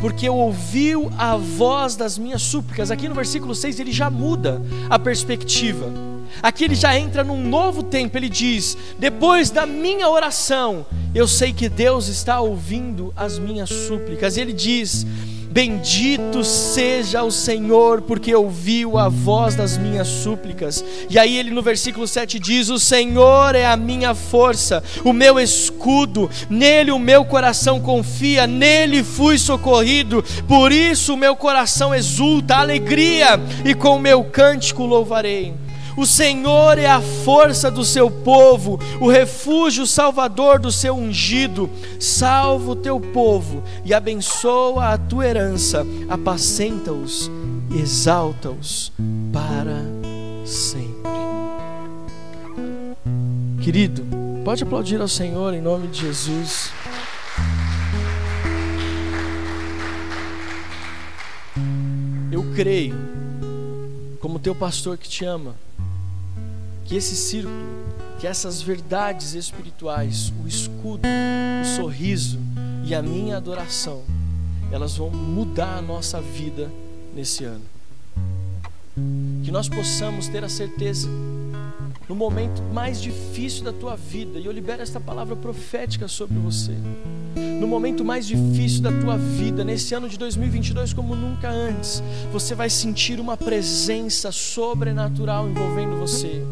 porque 0.00 0.28
ouviu 0.28 1.10
a 1.16 1.36
voz 1.36 1.94
das 1.96 2.18
minhas 2.18 2.42
súplicas. 2.42 2.90
Aqui 2.90 3.08
no 3.08 3.14
versículo 3.14 3.54
6 3.54 3.78
ele 3.78 3.92
já 3.92 4.10
muda 4.10 4.60
a 4.90 4.98
perspectiva. 4.98 6.13
Aqui 6.42 6.64
ele 6.64 6.74
já 6.74 6.98
entra 6.98 7.24
num 7.24 7.42
novo 7.48 7.82
tempo. 7.82 8.16
Ele 8.16 8.28
diz: 8.28 8.76
Depois 8.98 9.50
da 9.50 9.66
minha 9.66 10.08
oração, 10.08 10.86
eu 11.14 11.28
sei 11.28 11.52
que 11.52 11.68
Deus 11.68 12.08
está 12.08 12.40
ouvindo 12.40 13.12
as 13.16 13.38
minhas 13.38 13.68
súplicas. 13.68 14.36
Ele 14.36 14.52
diz: 14.52 15.06
Bendito 15.54 16.42
seja 16.42 17.22
o 17.22 17.30
Senhor, 17.30 18.02
porque 18.02 18.34
ouviu 18.34 18.98
a 18.98 19.08
voz 19.08 19.54
das 19.54 19.78
minhas 19.78 20.08
súplicas. 20.08 20.84
E 21.08 21.16
aí 21.16 21.36
ele 21.36 21.52
no 21.52 21.62
versículo 21.62 22.08
7 22.08 22.40
diz: 22.40 22.70
O 22.70 22.78
Senhor 22.80 23.54
é 23.54 23.64
a 23.64 23.76
minha 23.76 24.16
força, 24.16 24.82
o 25.04 25.12
meu 25.12 25.38
escudo, 25.38 26.28
nele 26.50 26.90
o 26.90 26.98
meu 26.98 27.24
coração 27.24 27.78
confia, 27.78 28.48
nele 28.48 29.04
fui 29.04 29.38
socorrido, 29.38 30.24
por 30.48 30.72
isso 30.72 31.14
o 31.14 31.16
meu 31.16 31.36
coração 31.36 31.94
exulta, 31.94 32.56
alegria, 32.56 33.38
e 33.64 33.76
com 33.76 33.94
o 33.94 34.00
meu 34.00 34.24
cântico 34.24 34.84
louvarei. 34.84 35.54
O 35.96 36.04
Senhor 36.06 36.76
é 36.76 36.86
a 36.86 37.00
força 37.00 37.70
do 37.70 37.84
seu 37.84 38.10
povo, 38.10 38.80
o 39.00 39.08
refúgio 39.08 39.86
salvador 39.86 40.58
do 40.58 40.72
seu 40.72 40.94
ungido. 40.94 41.70
Salva 42.00 42.72
o 42.72 42.76
teu 42.76 42.98
povo 42.98 43.62
e 43.84 43.94
abençoa 43.94 44.88
a 44.88 44.98
tua 44.98 45.26
herança. 45.26 45.86
Apacenta-os, 46.08 47.30
exalta-os 47.70 48.92
para 49.32 49.82
sempre. 50.44 50.94
Querido, 53.62 54.04
pode 54.44 54.62
aplaudir 54.62 55.00
ao 55.00 55.08
Senhor 55.08 55.54
em 55.54 55.62
nome 55.62 55.86
de 55.86 56.00
Jesus. 56.00 56.70
Eu 62.32 62.44
creio, 62.54 62.96
como 64.20 64.40
teu 64.40 64.54
pastor 64.54 64.98
que 64.98 65.08
te 65.08 65.24
ama, 65.24 65.54
que 66.84 66.94
esse 66.94 67.16
círculo, 67.16 67.54
que 68.18 68.26
essas 68.26 68.60
verdades 68.60 69.34
espirituais, 69.34 70.32
o 70.44 70.46
escudo, 70.46 71.08
o 71.62 71.76
sorriso 71.76 72.38
e 72.84 72.94
a 72.94 73.02
minha 73.02 73.36
adoração, 73.36 74.02
elas 74.70 74.96
vão 74.96 75.10
mudar 75.10 75.78
a 75.78 75.82
nossa 75.82 76.20
vida 76.20 76.70
nesse 77.14 77.44
ano. 77.44 77.64
Que 79.42 79.50
nós 79.50 79.68
possamos 79.68 80.28
ter 80.28 80.44
a 80.44 80.48
certeza, 80.48 81.08
no 82.08 82.14
momento 82.14 82.62
mais 82.72 83.00
difícil 83.00 83.64
da 83.64 83.72
tua 83.72 83.96
vida, 83.96 84.38
e 84.38 84.46
eu 84.46 84.52
libero 84.52 84.82
esta 84.82 85.00
palavra 85.00 85.34
profética 85.34 86.06
sobre 86.06 86.38
você, 86.38 86.72
no 87.60 87.66
momento 87.66 88.04
mais 88.04 88.26
difícil 88.26 88.82
da 88.82 88.92
tua 88.92 89.16
vida, 89.16 89.64
nesse 89.64 89.94
ano 89.94 90.08
de 90.08 90.18
2022 90.18 90.92
como 90.92 91.16
nunca 91.16 91.50
antes, 91.50 92.02
você 92.30 92.54
vai 92.54 92.68
sentir 92.68 93.18
uma 93.18 93.36
presença 93.36 94.30
sobrenatural 94.30 95.48
envolvendo 95.48 95.96
você 95.96 96.44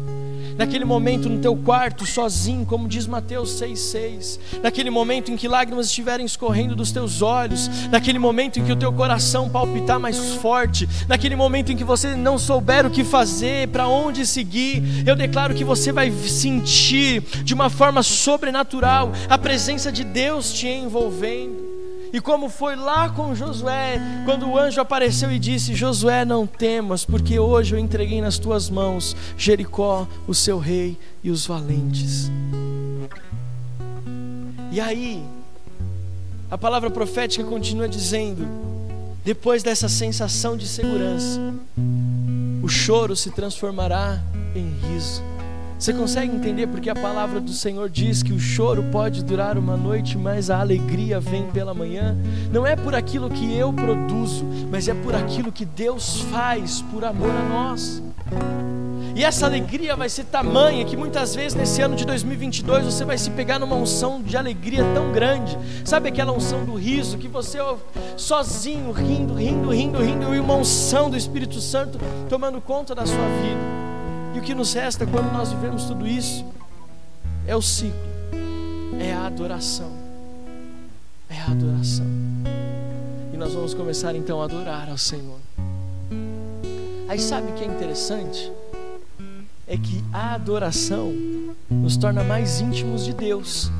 naquele 0.57 0.85
momento 0.85 1.29
no 1.29 1.39
teu 1.39 1.55
quarto, 1.55 2.05
sozinho, 2.05 2.65
como 2.65 2.87
diz 2.87 3.07
Mateus 3.07 3.59
6,6, 3.61 4.39
naquele 4.61 4.89
momento 4.89 5.31
em 5.31 5.35
que 5.35 5.47
lágrimas 5.47 5.87
estiverem 5.87 6.25
escorrendo 6.25 6.75
dos 6.75 6.91
teus 6.91 7.21
olhos, 7.21 7.69
naquele 7.89 8.19
momento 8.19 8.59
em 8.59 8.63
que 8.63 8.71
o 8.71 8.75
teu 8.75 8.91
coração 8.91 9.49
palpitar 9.49 9.99
mais 9.99 10.35
forte, 10.35 10.87
naquele 11.07 11.35
momento 11.35 11.71
em 11.71 11.75
que 11.75 11.83
você 11.83 12.15
não 12.15 12.37
souber 12.37 12.85
o 12.85 12.91
que 12.91 13.03
fazer, 13.03 13.67
para 13.69 13.87
onde 13.87 14.25
seguir, 14.25 14.83
eu 15.07 15.15
declaro 15.15 15.53
que 15.53 15.63
você 15.63 15.91
vai 15.91 16.11
sentir 16.11 17.21
de 17.43 17.53
uma 17.53 17.69
forma 17.69 18.03
sobrenatural 18.03 19.11
a 19.29 19.37
presença 19.37 19.91
de 19.91 20.03
Deus 20.03 20.53
te 20.53 20.67
envolvendo. 20.67 21.72
E 22.13 22.21
como 22.21 22.47
foi 22.47 22.75
lá 22.75 23.09
com 23.09 23.33
Josué, 23.33 23.99
quando 24.23 24.47
o 24.47 24.55
anjo 24.55 24.79
apareceu 24.79 25.31
e 25.31 25.39
disse: 25.39 25.73
Josué, 25.73 26.23
não 26.23 26.45
temas, 26.45 27.03
porque 27.03 27.39
hoje 27.39 27.73
eu 27.73 27.79
entreguei 27.79 28.21
nas 28.21 28.37
tuas 28.37 28.69
mãos 28.69 29.15
Jericó, 29.35 30.07
o 30.27 30.33
seu 30.35 30.59
rei 30.59 30.95
e 31.23 31.31
os 31.31 31.47
valentes. 31.47 32.29
E 34.71 34.79
aí, 34.79 35.25
a 36.51 36.57
palavra 36.57 36.91
profética 36.91 37.43
continua 37.43 37.89
dizendo: 37.89 38.47
depois 39.25 39.63
dessa 39.63 39.89
sensação 39.89 40.55
de 40.55 40.67
segurança, 40.67 41.39
o 42.61 42.67
choro 42.67 43.15
se 43.15 43.31
transformará 43.31 44.21
em 44.55 44.69
riso 44.87 45.32
você 45.83 45.93
consegue 45.93 46.33
entender 46.33 46.65
porque 46.67 46.89
a 46.89 46.95
palavra 46.95 47.41
do 47.41 47.51
Senhor 47.51 47.89
diz 47.89 48.23
que 48.23 48.31
o 48.31 48.39
choro 48.39 48.85
pode 48.89 49.21
durar 49.21 49.57
uma 49.57 49.75
noite, 49.75 50.17
mas 50.17 50.49
a 50.49 50.61
alegria 50.61 51.19
vem 51.19 51.43
pela 51.47 51.73
manhã? 51.73 52.15
Não 52.53 52.65
é 52.65 52.73
por 52.73 52.95
aquilo 52.95 53.29
que 53.29 53.53
eu 53.53 53.73
produzo, 53.73 54.45
mas 54.71 54.87
é 54.87 54.93
por 54.93 55.13
aquilo 55.13 55.51
que 55.51 55.65
Deus 55.65 56.21
faz 56.31 56.81
por 56.83 57.03
amor 57.03 57.31
a 57.31 57.49
nós. 57.49 58.01
E 59.13 59.25
essa 59.25 59.45
alegria 59.45 59.93
vai 59.93 60.07
ser 60.07 60.23
tamanha 60.23 60.85
que 60.85 60.95
muitas 60.95 61.35
vezes 61.35 61.53
nesse 61.53 61.81
ano 61.81 61.97
de 61.97 62.05
2022 62.05 62.85
você 62.85 63.03
vai 63.03 63.17
se 63.17 63.29
pegar 63.31 63.59
numa 63.59 63.75
unção 63.75 64.21
de 64.21 64.37
alegria 64.37 64.85
tão 64.93 65.11
grande. 65.11 65.57
Sabe 65.83 66.07
aquela 66.07 66.31
unção 66.31 66.63
do 66.63 66.75
riso 66.75 67.17
que 67.17 67.27
você 67.27 67.57
sozinho 68.15 68.89
rindo, 68.93 69.33
rindo, 69.33 69.69
rindo, 69.69 70.01
rindo 70.01 70.33
e 70.33 70.39
uma 70.39 70.55
unção 70.55 71.09
do 71.09 71.17
Espírito 71.17 71.59
Santo 71.59 71.99
tomando 72.29 72.61
conta 72.61 72.95
da 72.95 73.05
sua 73.05 73.27
vida. 73.41 73.82
E 74.33 74.39
o 74.39 74.41
que 74.41 74.55
nos 74.55 74.73
resta 74.73 75.05
quando 75.05 75.31
nós 75.31 75.51
vivemos 75.51 75.85
tudo 75.85 76.07
isso 76.07 76.45
é 77.45 77.55
o 77.55 77.61
ciclo, 77.61 77.99
é 78.99 79.13
a 79.13 79.27
adoração. 79.27 79.91
É 81.29 81.39
a 81.39 81.51
adoração. 81.51 82.05
E 83.33 83.37
nós 83.37 83.53
vamos 83.53 83.73
começar 83.73 84.15
então 84.15 84.41
a 84.41 84.45
adorar 84.45 84.89
ao 84.89 84.97
Senhor. 84.97 85.39
Aí 87.07 87.19
sabe 87.19 87.51
o 87.51 87.53
que 87.53 87.63
é 87.63 87.67
interessante? 87.67 88.51
É 89.67 89.77
que 89.77 90.03
a 90.11 90.33
adoração 90.33 91.13
nos 91.69 91.95
torna 91.97 92.23
mais 92.23 92.59
íntimos 92.59 93.05
de 93.05 93.13
Deus. 93.13 93.71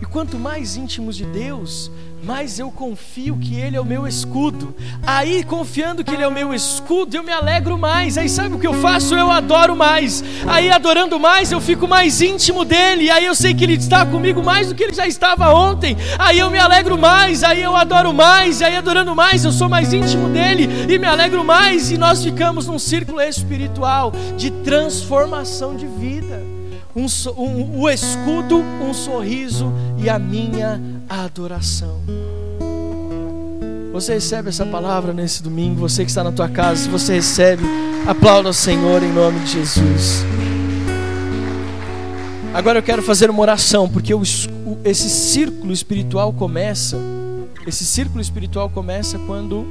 E 0.00 0.06
quanto 0.06 0.38
mais 0.38 0.76
íntimos 0.76 1.16
de 1.16 1.24
Deus, 1.24 1.90
mais 2.22 2.58
eu 2.58 2.70
confio 2.70 3.36
que 3.36 3.56
Ele 3.56 3.76
é 3.76 3.80
o 3.80 3.84
meu 3.84 4.06
escudo. 4.06 4.74
Aí, 5.04 5.42
confiando 5.42 6.04
que 6.04 6.12
Ele 6.12 6.22
é 6.22 6.28
o 6.28 6.32
meu 6.32 6.52
escudo, 6.52 7.16
eu 7.16 7.22
me 7.22 7.32
alegro 7.32 7.76
mais. 7.76 8.16
Aí, 8.16 8.28
sabe 8.28 8.54
o 8.54 8.58
que 8.58 8.66
eu 8.66 8.74
faço? 8.74 9.14
Eu 9.14 9.30
adoro 9.30 9.74
mais. 9.74 10.22
Aí, 10.46 10.70
adorando 10.70 11.18
mais, 11.18 11.50
eu 11.50 11.60
fico 11.60 11.88
mais 11.88 12.20
íntimo 12.20 12.64
dEle. 12.64 13.10
Aí, 13.10 13.24
eu 13.24 13.34
sei 13.34 13.54
que 13.54 13.64
Ele 13.64 13.74
está 13.74 14.04
comigo 14.04 14.42
mais 14.42 14.68
do 14.68 14.74
que 14.74 14.84
Ele 14.84 14.94
já 14.94 15.06
estava 15.06 15.52
ontem. 15.52 15.96
Aí, 16.18 16.38
eu 16.38 16.50
me 16.50 16.58
alegro 16.58 16.98
mais. 16.98 17.42
Aí, 17.42 17.62
eu 17.62 17.76
adoro 17.76 18.12
mais. 18.12 18.62
Aí, 18.62 18.76
adorando 18.76 19.14
mais, 19.14 19.44
eu 19.44 19.52
sou 19.52 19.68
mais 19.68 19.92
íntimo 19.92 20.28
dEle 20.28 20.68
e 20.88 20.98
me 20.98 21.06
alegro 21.06 21.44
mais. 21.44 21.90
E 21.90 21.98
nós 21.98 22.22
ficamos 22.22 22.66
num 22.66 22.78
círculo 22.78 23.20
espiritual 23.20 24.12
de 24.36 24.50
transformação 24.50 25.74
de 25.74 25.86
vida 25.86 26.17
um, 26.98 27.06
um, 27.40 27.80
o 27.80 27.88
escudo, 27.88 28.56
um 28.58 28.92
sorriso 28.92 29.72
e 29.98 30.10
a 30.10 30.18
minha 30.18 30.80
adoração. 31.08 32.00
Você 33.92 34.14
recebe 34.14 34.48
essa 34.48 34.66
palavra 34.66 35.12
nesse 35.12 35.42
domingo, 35.42 35.80
você 35.80 36.04
que 36.04 36.10
está 36.10 36.24
na 36.24 36.32
tua 36.32 36.48
casa, 36.48 36.82
se 36.82 36.88
você 36.88 37.14
recebe, 37.14 37.62
aplauda 38.06 38.48
ao 38.48 38.52
Senhor 38.52 39.02
em 39.02 39.12
nome 39.12 39.38
de 39.40 39.52
Jesus. 39.52 40.24
Agora 42.52 42.78
eu 42.78 42.82
quero 42.82 43.02
fazer 43.02 43.30
uma 43.30 43.40
oração, 43.40 43.88
porque 43.88 44.12
o, 44.12 44.22
esse 44.84 45.08
círculo 45.08 45.72
espiritual 45.72 46.32
começa, 46.32 46.96
esse 47.66 47.84
círculo 47.84 48.20
espiritual 48.20 48.68
começa 48.68 49.18
quando 49.20 49.66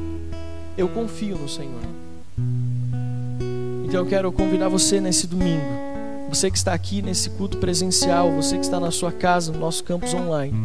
eu 0.78 0.88
confio 0.88 1.38
no 1.38 1.50
Senhor. 1.50 1.82
Então 3.86 4.02
eu 4.02 4.06
quero 4.06 4.32
convidar 4.32 4.70
você 4.70 5.00
nesse 5.00 5.28
domingo 5.28 5.87
você 6.30 6.52
que 6.52 6.58
está 6.58 6.74
aqui 6.74 7.02
nesse 7.02 7.30
culto 7.30 7.58
presencial, 7.58 8.32
você 8.32 8.58
que 8.58 8.66
está 8.66 8.80
na 8.80 8.92
sua 8.92 9.12
casa, 9.12 9.52
no 9.52 9.60
nosso 9.60 9.84
campus 9.84 10.14
online, 10.14 10.56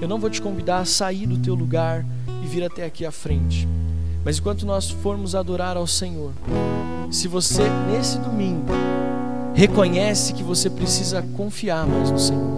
eu 0.00 0.08
não 0.08 0.18
vou 0.18 0.28
te 0.28 0.42
convidar 0.42 0.78
a 0.78 0.84
sair 0.84 1.26
do 1.26 1.38
teu 1.38 1.54
lugar 1.54 2.04
e 2.42 2.46
vir 2.46 2.64
até 2.64 2.84
aqui 2.84 3.06
à 3.06 3.10
frente. 3.10 3.66
Mas 4.24 4.38
enquanto 4.38 4.66
nós 4.66 4.90
formos 4.90 5.34
adorar 5.34 5.76
ao 5.76 5.86
Senhor, 5.86 6.32
se 7.10 7.26
você 7.26 7.62
nesse 7.90 8.18
domingo 8.18 8.72
reconhece 9.54 10.32
que 10.32 10.42
você 10.42 10.68
precisa 10.70 11.22
confiar 11.36 11.86
mais 11.86 12.10
no 12.10 12.18
Senhor, 12.18 12.50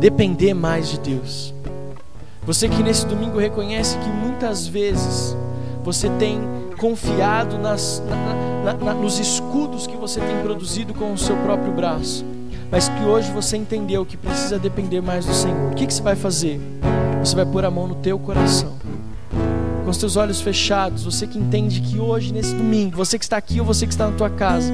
depender 0.00 0.54
mais 0.54 0.88
de 0.88 1.00
Deus. 1.00 1.54
Você 2.44 2.68
que 2.68 2.82
nesse 2.82 3.06
domingo 3.06 3.38
reconhece 3.38 3.98
que 3.98 4.08
muitas 4.08 4.66
vezes 4.66 5.36
você 5.82 6.08
tem 6.10 6.40
confiado 6.78 7.58
nas, 7.58 8.02
na, 8.08 8.16
na, 8.66 8.72
na, 8.72 8.94
nos 8.94 9.20
escudos 9.20 9.86
que 9.86 9.96
você 9.96 10.18
tem 10.18 10.42
produzido 10.42 10.92
com 10.92 11.12
o 11.12 11.18
seu 11.18 11.36
próprio 11.36 11.72
braço, 11.72 12.24
mas 12.68 12.88
que 12.88 13.04
hoje 13.04 13.30
você 13.30 13.56
entendeu 13.56 14.04
que 14.04 14.16
precisa 14.16 14.58
depender 14.58 15.00
mais 15.00 15.24
do 15.24 15.32
Senhor. 15.32 15.70
O 15.70 15.74
que, 15.76 15.86
que 15.86 15.94
você 15.94 16.02
vai 16.02 16.16
fazer? 16.16 16.60
Você 17.20 17.36
vai 17.36 17.46
pôr 17.46 17.64
a 17.64 17.70
mão 17.70 17.86
no 17.86 17.94
teu 17.94 18.18
coração, 18.18 18.72
com 19.84 19.90
os 19.90 19.96
teus 19.98 20.16
olhos 20.16 20.40
fechados. 20.40 21.04
Você 21.04 21.28
que 21.28 21.38
entende 21.38 21.80
que 21.80 22.00
hoje, 22.00 22.32
nesse 22.32 22.56
domingo, 22.56 22.96
você 22.96 23.16
que 23.20 23.24
está 23.24 23.36
aqui 23.36 23.60
ou 23.60 23.66
você 23.66 23.86
que 23.86 23.92
está 23.92 24.10
na 24.10 24.16
tua 24.16 24.30
casa, 24.30 24.72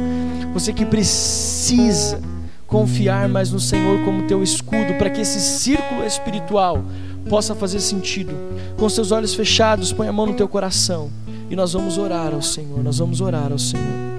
você 0.55 0.73
que 0.73 0.87
precisa 0.87 2.19
confiar 2.67 3.29
mais 3.29 3.53
no 3.53 3.61
Senhor 3.61 4.03
como 4.07 4.27
teu 4.27 4.43
escudo, 4.43 4.95
para 4.97 5.11
que 5.11 5.21
esse 5.21 5.39
círculo 5.39 6.03
espiritual 6.03 6.83
possa 7.29 7.55
fazer 7.55 7.81
sentido. 7.81 8.35
Com 8.79 8.87
os 8.87 8.95
teus 8.95 9.13
olhos 9.13 9.35
fechados, 9.35 9.93
põe 9.93 10.09
a 10.09 10.13
mão 10.13 10.25
no 10.25 10.33
teu 10.33 10.49
coração. 10.49 11.11
E 11.51 11.57
nós 11.57 11.73
vamos 11.73 11.99
orar 11.99 12.33
ao 12.33 12.43
Senhor, 12.43 12.83
nós 12.83 12.99
vamos 12.99 13.21
orar 13.21 13.53
ao 13.53 13.59
Senhor. 13.59 14.12